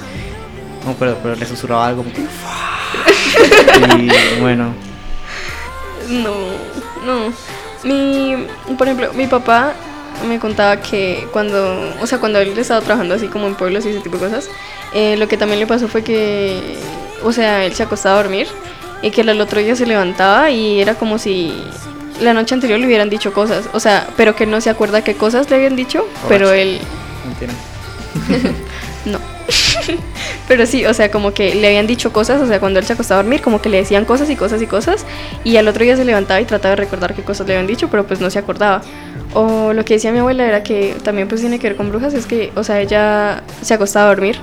no 0.79 0.87
me 0.87 0.91
acuerdo, 0.93 1.19
pero 1.21 1.35
le 1.35 1.45
susurraba 1.45 1.87
algo 1.89 2.03
como 2.03 2.15
que... 2.15 2.21
y 4.03 4.39
bueno, 4.41 4.73
No, 6.09 6.33
no. 7.05 7.33
Mi, 7.83 8.47
por 8.77 8.87
ejemplo, 8.87 9.13
mi 9.13 9.27
papá 9.27 9.73
me 10.27 10.39
contaba 10.39 10.77
que 10.77 11.27
cuando, 11.31 11.93
o 12.01 12.07
sea, 12.07 12.19
cuando 12.19 12.39
él 12.39 12.57
estaba 12.57 12.81
trabajando 12.81 13.15
así 13.15 13.27
como 13.27 13.47
en 13.47 13.55
pueblos 13.55 13.85
y 13.85 13.89
ese 13.89 13.99
tipo 13.99 14.17
de 14.17 14.25
cosas, 14.27 14.49
eh, 14.93 15.15
lo 15.17 15.27
que 15.27 15.37
también 15.37 15.59
le 15.59 15.67
pasó 15.67 15.87
fue 15.87 16.03
que, 16.03 16.77
o 17.23 17.31
sea, 17.31 17.65
él 17.65 17.73
se 17.73 17.83
acostaba 17.83 18.19
a 18.19 18.23
dormir 18.23 18.47
y 19.01 19.11
que 19.11 19.21
al 19.21 19.41
otro 19.41 19.59
día 19.61 19.75
se 19.75 19.85
levantaba 19.85 20.51
y 20.51 20.79
era 20.79 20.95
como 20.95 21.17
si 21.17 21.53
la 22.19 22.33
noche 22.33 22.53
anterior 22.53 22.79
le 22.79 22.85
hubieran 22.85 23.09
dicho 23.09 23.33
cosas, 23.33 23.65
o 23.73 23.79
sea, 23.79 24.07
pero 24.15 24.35
que 24.35 24.45
no 24.45 24.61
se 24.61 24.69
acuerda 24.69 25.03
qué 25.03 25.15
cosas 25.15 25.49
le 25.49 25.55
habían 25.55 25.75
dicho, 25.75 26.07
pero 26.27 26.51
él 26.51 26.79
Mentira. 27.25 27.53
no. 29.05 29.19
pero 30.47 30.65
sí, 30.65 30.85
o 30.85 30.93
sea, 30.93 31.11
como 31.11 31.33
que 31.33 31.55
le 31.55 31.67
habían 31.67 31.87
dicho 31.87 32.11
cosas, 32.11 32.41
o 32.41 32.47
sea, 32.47 32.59
cuando 32.59 32.79
él 32.79 32.85
se 32.85 32.93
acostaba 32.93 33.19
a 33.19 33.23
dormir, 33.23 33.41
como 33.41 33.61
que 33.61 33.69
le 33.69 33.77
decían 33.77 34.05
cosas 34.05 34.29
y 34.29 34.35
cosas 34.35 34.61
y 34.61 34.67
cosas, 34.67 35.05
y 35.43 35.57
al 35.57 35.67
otro 35.67 35.83
día 35.83 35.95
se 35.95 36.05
levantaba 36.05 36.41
y 36.41 36.45
trataba 36.45 36.75
de 36.75 36.81
recordar 36.81 37.13
qué 37.13 37.23
cosas 37.23 37.47
le 37.47 37.53
habían 37.53 37.67
dicho, 37.67 37.87
pero 37.89 38.05
pues 38.05 38.19
no 38.19 38.29
se 38.29 38.39
acordaba. 38.39 38.81
O 39.33 39.73
lo 39.73 39.85
que 39.85 39.93
decía 39.93 40.11
mi 40.11 40.19
abuela 40.19 40.45
era 40.45 40.63
que 40.63 40.95
también 41.03 41.27
pues 41.27 41.41
tiene 41.41 41.59
que 41.59 41.69
ver 41.69 41.77
con 41.77 41.89
brujas, 41.89 42.13
es 42.13 42.25
que, 42.25 42.51
o 42.55 42.63
sea, 42.63 42.81
ella 42.81 43.43
se 43.61 43.73
acostaba 43.73 44.05
a 44.05 44.09
dormir. 44.09 44.37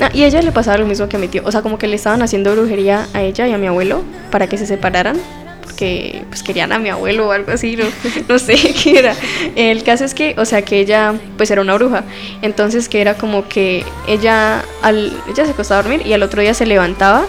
Ah, 0.00 0.08
y 0.14 0.22
a 0.22 0.28
ella 0.28 0.40
le 0.40 0.50
pasaba 0.50 0.78
lo 0.78 0.86
mismo 0.86 1.08
que 1.08 1.16
a 1.16 1.18
mi 1.18 1.28
tío, 1.28 1.42
o 1.44 1.52
sea, 1.52 1.60
como 1.60 1.76
que 1.76 1.86
le 1.86 1.96
estaban 1.96 2.22
haciendo 2.22 2.52
brujería 2.52 3.06
a 3.12 3.20
ella 3.20 3.46
y 3.46 3.52
a 3.52 3.58
mi 3.58 3.66
abuelo 3.66 4.02
para 4.30 4.46
que 4.46 4.56
se 4.56 4.64
separaran, 4.64 5.18
porque 5.80 6.24
pues 6.28 6.42
querían 6.42 6.72
a 6.72 6.78
mi 6.78 6.90
abuelo 6.90 7.28
o 7.28 7.32
algo 7.32 7.52
así, 7.52 7.74
no, 7.74 7.86
no 8.28 8.38
sé 8.38 8.54
qué 8.84 8.98
era. 8.98 9.14
El 9.56 9.82
caso 9.82 10.04
es 10.04 10.12
que, 10.12 10.34
o 10.36 10.44
sea, 10.44 10.60
que 10.62 10.78
ella 10.78 11.14
pues 11.38 11.50
era 11.50 11.62
una 11.62 11.74
bruja, 11.74 12.04
entonces 12.42 12.88
que 12.88 13.00
era 13.00 13.14
como 13.14 13.48
que 13.48 13.84
ella, 14.06 14.62
al, 14.82 15.16
ella 15.26 15.46
se 15.46 15.52
acostaba 15.52 15.80
a 15.80 15.82
dormir 15.82 16.06
y 16.06 16.12
al 16.12 16.22
otro 16.22 16.42
día 16.42 16.52
se 16.52 16.66
levantaba 16.66 17.24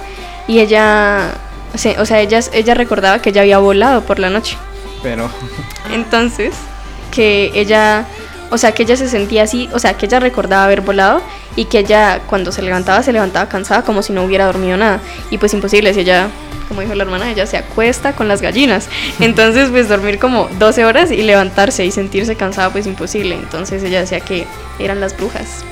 y 0.50 0.60
ella, 0.60 1.34
o 1.74 2.06
sea, 2.06 2.20
ella, 2.20 2.42
ella 2.52 2.74
recordaba 2.74 3.22
que 3.22 3.30
ella 3.30 3.42
había 3.42 3.60
volado 3.60 4.02
por 4.02 4.20
la 4.20 4.30
noche. 4.30 4.58
Pero. 5.02 5.30
Entonces, 5.94 6.54
que 7.10 7.52
ella, 7.56 8.06
o 8.52 8.58
sea, 8.58 8.74
que 8.74 8.84
ella 8.84 8.98
se 8.98 9.08
sentía 9.08 9.44
así, 9.44 9.70
o 9.74 9.80
sea, 9.80 9.94
que 9.94 10.06
ella 10.06 10.20
recordaba 10.20 10.66
haber 10.66 10.82
volado 10.82 11.22
y 11.56 11.66
que 11.66 11.80
ella 11.80 12.20
cuando 12.28 12.52
se 12.52 12.62
levantaba, 12.62 13.02
se 13.02 13.14
levantaba 13.14 13.48
cansada 13.48 13.84
como 13.84 14.04
si 14.04 14.12
no 14.12 14.24
hubiera 14.24 14.46
dormido 14.46 14.76
nada. 14.76 15.00
Y 15.30 15.38
pues 15.38 15.54
imposible, 15.54 15.94
si 15.94 16.02
ella, 16.02 16.28
como 16.68 16.82
dijo 16.82 16.94
la 16.94 17.04
hermana, 17.04 17.32
ella 17.32 17.48
se 17.48 17.56
acuesta 17.56 18.14
con 18.14 18.28
las 18.28 18.42
gallinas. 18.42 18.90
Entonces, 19.22 19.70
pues 19.70 19.88
dormir 19.88 20.20
como 20.20 20.50
12 20.60 20.84
horas 20.84 21.12
y 21.12 21.24
levantarse 21.24 21.86
y 21.86 21.92
sentirse 21.92 22.36
cansada, 22.36 22.70
pues 22.72 22.86
imposible. 22.88 23.36
Entonces 23.36 23.82
ella 23.84 24.02
decía 24.02 24.20
que 24.20 24.46
eran 24.80 25.00
las 25.00 25.16
brujas. 25.16 25.64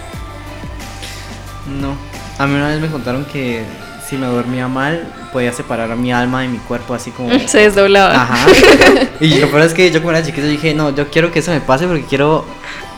No. 1.82 1.96
A 2.38 2.48
mí 2.48 2.56
una 2.56 2.70
vez 2.70 2.80
me 2.80 2.88
contaron 2.88 3.26
que 3.26 3.62
si 4.10 4.16
me 4.16 4.26
dormía 4.26 4.70
mal, 4.70 5.14
podía 5.34 5.52
separar 5.52 5.92
a 5.92 5.96
mi 5.98 6.14
alma 6.14 6.42
de 6.42 6.48
mi 6.48 6.58
cuerpo, 6.60 6.94
así 6.94 7.12
como. 7.12 7.38
Se 7.48 7.60
desdoblaba. 7.60 8.24
Ajá. 8.24 8.38
Y 9.22 9.38
lo 9.38 9.50
peor 9.50 9.64
es 9.64 9.74
que 9.74 9.92
yo, 9.92 10.00
como 10.00 10.12
era 10.12 10.24
chiquito, 10.24 10.48
dije, 10.48 10.74
no, 10.74 10.96
yo 10.96 11.10
quiero 11.10 11.30
que 11.30 11.40
eso 11.40 11.52
me 11.52 11.60
pase 11.60 11.86
porque 11.86 12.06
quiero 12.06 12.46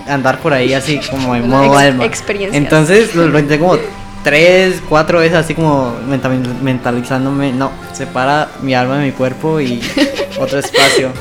andar 0.08 0.40
por 0.40 0.54
ahí 0.54 0.74
así 0.74 1.00
como 1.10 1.36
en 1.36 1.50
modo 1.50 1.66
Ex- 1.74 1.78
alma. 1.78 2.06
experiencias. 2.06 2.64
Entonces 2.64 3.16
lo, 3.16 3.26
intenté 3.28 3.60
como 3.60 3.78
tres, 4.24 4.82
cuatro 4.88 5.20
veces, 5.20 5.38
así 5.38 5.56
como 5.56 5.96
mental- 6.08 6.38
mentalizándome. 6.62 7.52
No, 7.54 7.72
separa 7.94 8.50
mi 8.62 8.74
alma 8.74 8.98
de 9.00 9.06
mi 9.08 9.12
cuerpo 9.12 9.60
y 9.60 9.82
otro 10.40 10.60
espacio. 10.60 11.12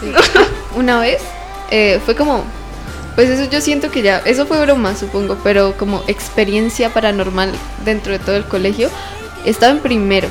Sí. 0.00 0.12
Una 0.76 1.00
vez 1.00 1.20
eh, 1.70 2.00
fue 2.04 2.14
como, 2.14 2.44
pues 3.14 3.28
eso 3.28 3.50
yo 3.50 3.60
siento 3.60 3.90
que 3.90 4.02
ya, 4.02 4.18
eso 4.24 4.46
fue 4.46 4.60
broma 4.62 4.94
supongo, 4.96 5.36
pero 5.42 5.76
como 5.76 6.02
experiencia 6.06 6.90
paranormal 6.90 7.52
dentro 7.84 8.12
de 8.12 8.18
todo 8.18 8.36
el 8.36 8.44
colegio, 8.44 8.88
estaba 9.44 9.72
en 9.72 9.80
primero 9.80 10.28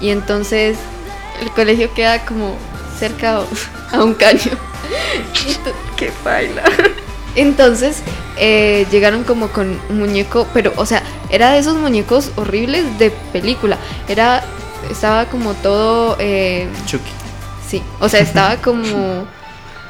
y 0.00 0.10
entonces 0.10 0.76
el 1.42 1.50
colegio 1.52 1.92
queda 1.94 2.24
como 2.24 2.56
cerca 2.98 3.40
a 3.92 4.04
un 4.04 4.14
caño. 4.14 4.52
Qué 5.96 6.12
baila. 6.24 6.62
Entonces 7.36 8.02
eh, 8.36 8.86
llegaron 8.90 9.24
como 9.24 9.48
con 9.48 9.78
un 9.88 9.98
muñeco, 9.98 10.46
pero 10.52 10.72
o 10.76 10.86
sea, 10.86 11.02
era 11.30 11.52
de 11.52 11.58
esos 11.58 11.76
muñecos 11.76 12.32
horribles 12.36 12.98
de 12.98 13.10
película, 13.32 13.78
era, 14.08 14.42
estaba 14.90 15.26
como 15.26 15.54
todo... 15.54 16.16
eh, 16.18 16.68
Chucky. 16.86 17.10
Sí, 17.68 17.82
o 18.00 18.08
sea, 18.08 18.20
estaba 18.20 18.56
como 18.62 19.26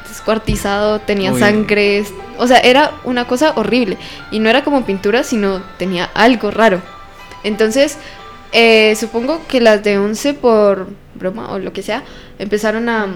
descuartizado, 0.06 0.98
tenía 1.00 1.32
Uy. 1.32 1.40
sangre, 1.40 2.04
o 2.36 2.46
sea, 2.46 2.58
era 2.58 2.92
una 3.04 3.26
cosa 3.26 3.52
horrible. 3.56 3.96
Y 4.30 4.38
no 4.38 4.50
era 4.50 4.62
como 4.62 4.84
pintura, 4.84 5.24
sino 5.24 5.62
tenía 5.78 6.10
algo 6.12 6.50
raro. 6.50 6.82
Entonces, 7.42 7.96
eh, 8.52 8.94
supongo 8.96 9.40
que 9.48 9.62
las 9.62 9.82
de 9.82 9.98
11 9.98 10.34
por 10.34 10.88
broma 11.14 11.52
o 11.52 11.58
lo 11.58 11.72
que 11.72 11.82
sea, 11.82 12.02
empezaron 12.38 12.88
a, 12.90 13.06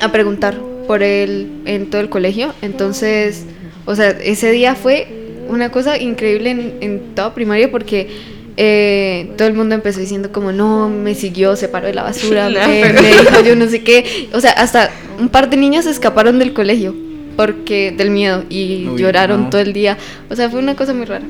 a 0.00 0.08
preguntar 0.10 0.56
por 0.86 1.02
él 1.02 1.48
en 1.66 1.90
todo 1.90 2.00
el 2.00 2.08
colegio. 2.08 2.52
Entonces, 2.62 3.44
o 3.84 3.94
sea, 3.94 4.10
ese 4.10 4.50
día 4.50 4.74
fue 4.74 5.06
una 5.48 5.70
cosa 5.70 5.98
increíble 5.98 6.50
en, 6.50 6.74
en 6.80 7.14
toda 7.14 7.34
primaria 7.34 7.70
porque 7.70 8.08
eh, 8.56 9.30
todo 9.36 9.46
el 9.48 9.54
mundo 9.54 9.74
empezó 9.74 10.00
diciendo 10.00 10.32
como 10.32 10.50
no, 10.50 10.88
me 10.88 11.14
siguió, 11.14 11.56
se 11.56 11.68
paró 11.68 11.86
de 11.86 11.94
la 11.94 12.02
basura, 12.02 12.48
No, 12.50 12.58
me, 12.66 12.80
pero- 12.82 13.02
me 13.02 13.08
dijo 13.08 13.40
yo 13.44 13.54
no 13.56 13.68
sé 13.68 13.82
qué. 13.82 14.28
O 14.32 14.40
sea, 14.40 14.52
hasta 14.52 14.90
un 15.18 15.28
par 15.28 15.48
de 15.50 15.56
niñas 15.56 15.86
escaparon 15.86 16.38
del 16.38 16.52
colegio 16.52 16.94
porque 17.36 17.92
del 17.96 18.10
miedo 18.10 18.44
y 18.48 18.88
Uy, 18.88 18.98
lloraron 19.00 19.44
no. 19.44 19.50
todo 19.50 19.60
el 19.60 19.72
día. 19.74 19.98
O 20.30 20.34
sea, 20.36 20.48
fue 20.48 20.58
una 20.58 20.74
cosa 20.74 20.94
muy 20.94 21.04
rara. 21.04 21.26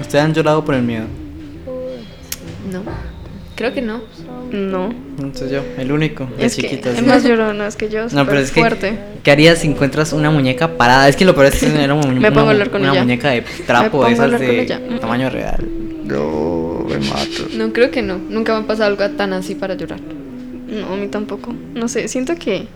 ¿Ustedes 0.00 0.22
han 0.24 0.34
llorado 0.34 0.64
por 0.64 0.74
el 0.74 0.82
miedo? 0.82 1.04
No, 2.70 2.82
creo 3.62 3.74
que 3.74 3.80
no. 3.82 4.00
No. 4.50 4.92
Entonces 5.18 5.52
yo, 5.52 5.62
el 5.78 5.92
único, 5.92 6.26
de 6.36 6.46
Es 6.46 6.56
que 6.56 6.62
chiquito. 6.62 6.90
es 6.90 6.96
así. 6.98 7.04
más 7.06 7.22
llorona, 7.22 7.68
es 7.68 7.76
que 7.76 7.88
yo 7.88 8.06
No, 8.12 8.26
pero 8.26 8.40
es 8.40 8.50
que. 8.50 8.58
fuerte. 8.60 8.98
¿Qué 9.22 9.30
harías 9.30 9.58
si 9.60 9.68
encuentras 9.68 10.12
una 10.12 10.30
muñeca 10.32 10.76
parada? 10.76 11.08
Es 11.08 11.14
que 11.14 11.24
lo 11.24 11.34
peor 11.34 11.46
es 11.46 11.60
que 11.60 11.66
era 11.84 11.94
una, 11.94 12.06
Me 12.08 12.30
pongo 12.32 12.40
a 12.40 12.42
una- 12.42 12.52
hablar 12.52 12.70
con 12.70 12.82
una 12.82 12.90
ella. 12.90 13.02
muñeca 13.02 13.30
de 13.30 13.42
trapo, 13.66 13.90
pongo 13.92 14.04
a 14.06 14.10
esas 14.10 14.40
de 14.40 14.60
ella. 14.62 14.80
Tamaño 15.00 15.30
real. 15.30 15.64
No, 16.04 16.84
me 16.88 16.98
mato. 16.98 17.46
No, 17.56 17.72
creo 17.72 17.90
que 17.92 18.02
no. 18.02 18.18
Nunca 18.18 18.52
me 18.58 18.64
ha 18.64 18.66
pasado 18.66 18.88
algo 18.90 19.08
tan 19.16 19.32
así 19.32 19.54
para 19.54 19.74
llorar. 19.74 20.00
No, 20.00 20.92
a 20.92 20.96
mí 20.96 21.06
tampoco. 21.06 21.54
No 21.74 21.86
sé, 21.86 22.08
siento 22.08 22.34
que. 22.34 22.66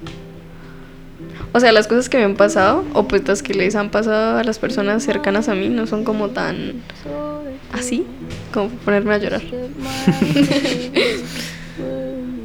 O 1.53 1.59
sea, 1.61 1.73
las 1.73 1.87
cosas 1.89 2.09
que 2.09 2.19
me 2.19 2.25
han 2.25 2.37
pasado, 2.37 2.85
o 2.93 3.09
pues 3.09 3.27
las 3.27 3.43
que 3.43 3.55
les 3.55 3.75
han 3.77 3.91
pasado 3.91 4.39
a 4.39 4.45
las 4.45 4.59
personas 4.59 5.03
cercanas 5.03 5.49
a 5.49 5.55
mí, 5.55 5.69
no 5.69 5.87
son 5.87 6.05
como 6.05 6.29
tan. 6.29 6.75
Así, 7.73 8.05
como 8.53 8.69
ponerme 8.71 9.15
a 9.15 9.19
llorar. 9.19 9.43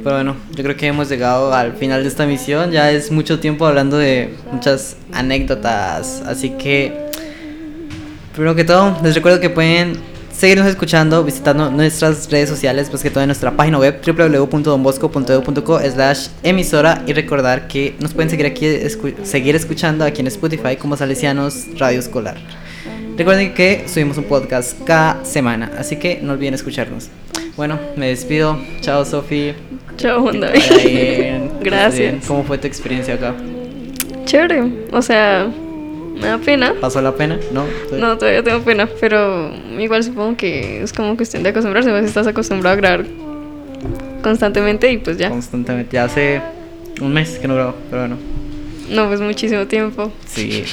Pero 0.02 0.16
bueno, 0.16 0.36
yo 0.56 0.64
creo 0.64 0.76
que 0.76 0.88
hemos 0.88 1.08
llegado 1.08 1.54
al 1.54 1.74
final 1.74 2.02
de 2.02 2.08
esta 2.08 2.26
misión. 2.26 2.72
Ya 2.72 2.90
es 2.90 3.12
mucho 3.12 3.38
tiempo 3.38 3.66
hablando 3.66 3.96
de 3.98 4.34
muchas 4.50 4.96
anécdotas. 5.12 6.22
Así 6.26 6.50
que, 6.50 7.08
primero 8.34 8.56
que 8.56 8.64
todo, 8.64 8.98
les 9.04 9.14
recuerdo 9.14 9.38
que 9.38 9.48
pueden 9.48 9.96
seguirnos 10.32 10.66
escuchando 10.66 11.22
visitando 11.22 11.70
nuestras 11.70 12.28
redes 12.30 12.48
sociales, 12.48 12.88
pues 12.90 13.02
que 13.02 13.10
todo 13.10 13.22
en 13.22 13.28
nuestra 13.28 13.52
página 13.56 13.78
web 13.78 14.00
www.donbosco.edu.co 14.04 15.78
slash 15.78 16.28
emisora 16.42 17.02
y 17.06 17.12
recordar 17.12 17.68
que 17.68 17.94
nos 18.00 18.12
pueden 18.12 18.28
seguir 18.28 18.46
aquí 18.46 18.66
seguir 19.22 19.54
escuchando 19.54 20.04
aquí 20.04 20.20
en 20.20 20.26
Spotify 20.26 20.76
como 20.76 20.96
Salesianos 20.96 21.66
Radio 21.78 22.00
Escolar. 22.00 22.38
Recuerden 23.16 23.52
que 23.54 23.84
subimos 23.88 24.16
un 24.18 24.24
podcast 24.24 24.82
cada 24.84 25.24
semana, 25.24 25.70
así 25.78 25.96
que 25.96 26.20
no 26.22 26.32
olviden 26.32 26.54
escucharnos. 26.54 27.08
Bueno, 27.56 27.78
me 27.96 28.08
despido. 28.08 28.58
Chao, 28.80 29.04
Sofi. 29.04 29.52
Chao, 29.98 30.32
David. 30.32 30.60
bien, 30.86 31.50
Gracias. 31.60 31.98
bien. 31.98 32.20
¿Cómo 32.26 32.42
fue 32.44 32.56
tu 32.58 32.66
experiencia 32.66 33.14
acá? 33.14 33.34
Chévere. 34.24 34.62
O 34.92 35.02
sea, 35.02 35.46
me 36.14 36.26
da 36.26 36.38
pena. 36.38 36.74
¿Pasó 36.80 37.02
la 37.02 37.14
pena? 37.14 37.38
¿No? 37.52 37.64
No, 37.98 38.16
todavía 38.16 38.42
tengo 38.42 38.60
pena, 38.62 38.88
pero 39.00 39.52
igual 39.78 40.02
supongo 40.02 40.36
que 40.36 40.82
es 40.82 40.92
como 40.94 41.14
cuestión 41.16 41.42
de 41.42 41.50
acostumbrarse. 41.50 41.92
Veces 41.92 42.08
estás 42.08 42.26
acostumbrado 42.26 42.74
a 42.74 42.76
grabar 42.76 43.04
constantemente 44.22 44.90
y 44.90 44.98
pues 44.98 45.18
ya. 45.18 45.28
Constantemente. 45.28 45.94
Ya 45.94 46.04
hace 46.04 46.40
un 47.00 47.12
mes 47.12 47.38
que 47.38 47.46
no 47.46 47.54
grabo, 47.54 47.74
pero 47.90 48.02
bueno. 48.02 48.16
No, 48.88 49.08
pues 49.08 49.20
muchísimo 49.20 49.66
tiempo. 49.66 50.10
Sí, 50.26 50.64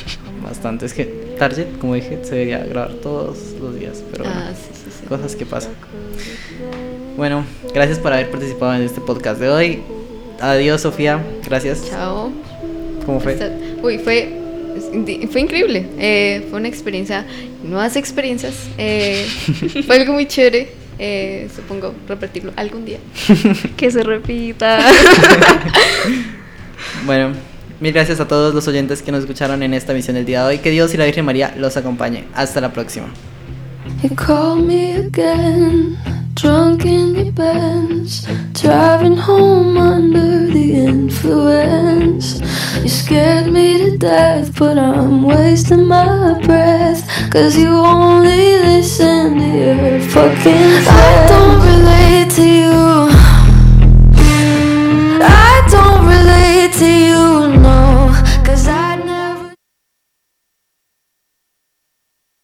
bastante. 0.43 0.85
Es 0.85 0.93
que 0.93 1.28
Target, 1.39 1.77
como 1.79 1.95
dije, 1.95 2.19
se 2.23 2.35
debería 2.35 2.59
grabar 2.59 2.93
todos 2.95 3.37
los 3.59 3.79
días, 3.79 4.03
pero 4.11 4.25
bueno. 4.25 4.39
Ah, 4.39 4.53
sí, 4.53 4.69
sí, 4.73 4.91
sí. 4.99 5.05
Cosas 5.07 5.35
que 5.35 5.45
pasan. 5.45 5.71
Bueno, 7.17 7.45
gracias 7.73 7.97
por 7.97 8.13
haber 8.13 8.29
participado 8.29 8.75
en 8.75 8.83
este 8.83 9.01
podcast 9.01 9.39
de 9.39 9.49
hoy. 9.49 9.79
Adiós, 10.39 10.81
Sofía. 10.81 11.23
Gracias. 11.45 11.89
Chao. 11.89 12.31
¿Cómo 13.05 13.19
fue? 13.19 13.37
Uy, 13.81 13.97
fue, 13.99 14.29
fue 15.31 15.41
increíble. 15.41 15.87
Eh, 15.97 16.45
fue 16.49 16.59
una 16.59 16.67
experiencia, 16.67 17.25
nuevas 17.63 17.95
experiencias. 17.95 18.55
Eh, 18.77 19.25
fue 19.87 19.95
algo 19.95 20.13
muy 20.13 20.27
chévere. 20.27 20.69
Eh, 20.99 21.47
supongo 21.55 21.93
repetirlo 22.07 22.51
algún 22.57 22.85
día. 22.85 22.99
Que 23.77 23.89
se 23.89 24.03
repita. 24.03 24.79
Bueno, 27.05 27.33
mil 27.79 27.93
gracias 27.93 28.19
a 28.19 28.27
todos 28.27 28.53
los 28.53 28.67
oyentes 28.67 29.01
que 29.01 29.11
nos 29.11 29.21
escucharon 29.21 29.63
en 29.63 29.73
esta 29.73 29.93
misión 29.93 30.15
del 30.15 30.25
día 30.25 30.41
de 30.41 30.47
hoy. 30.47 30.57
Que 30.59 30.71
Dios 30.71 30.93
y 30.93 30.97
la 30.97 31.05
Virgen 31.05 31.25
María 31.25 31.53
los 31.57 31.77
acompañe. 31.77 32.25
Hasta 32.35 32.61
la 32.61 32.71
próxima. 32.71 33.07
You 34.03 34.09
call 34.15 34.55
me 34.57 34.93
again, 34.93 35.97
drunk 36.33 36.85
in 36.85 37.15
your 37.15 37.31
Benz, 37.33 38.25
driving 38.53 39.17
home 39.17 39.77
under 39.77 40.47
the 40.47 40.85
influence. 40.85 42.39
You 42.81 42.89
scared 42.89 43.51
me 43.51 43.77
to 43.77 43.97
death, 43.97 44.57
but 44.57 44.77
I'm 44.77 45.23
wasting 45.23 45.85
my 45.85 46.39
breath. 46.45 47.03
Cause 47.29 47.57
you 47.57 47.69
only 47.69 48.57
listen 48.59 49.37
to 49.37 49.45
your 49.45 49.99
fucking 49.99 50.83
friends. 50.83 50.87
I 50.87 51.25
don't 51.27 51.59
relate 51.65 52.31
to 52.35 52.43
you. 52.43 53.19
see 56.79 57.07
you 57.07 57.57
now 57.57 57.78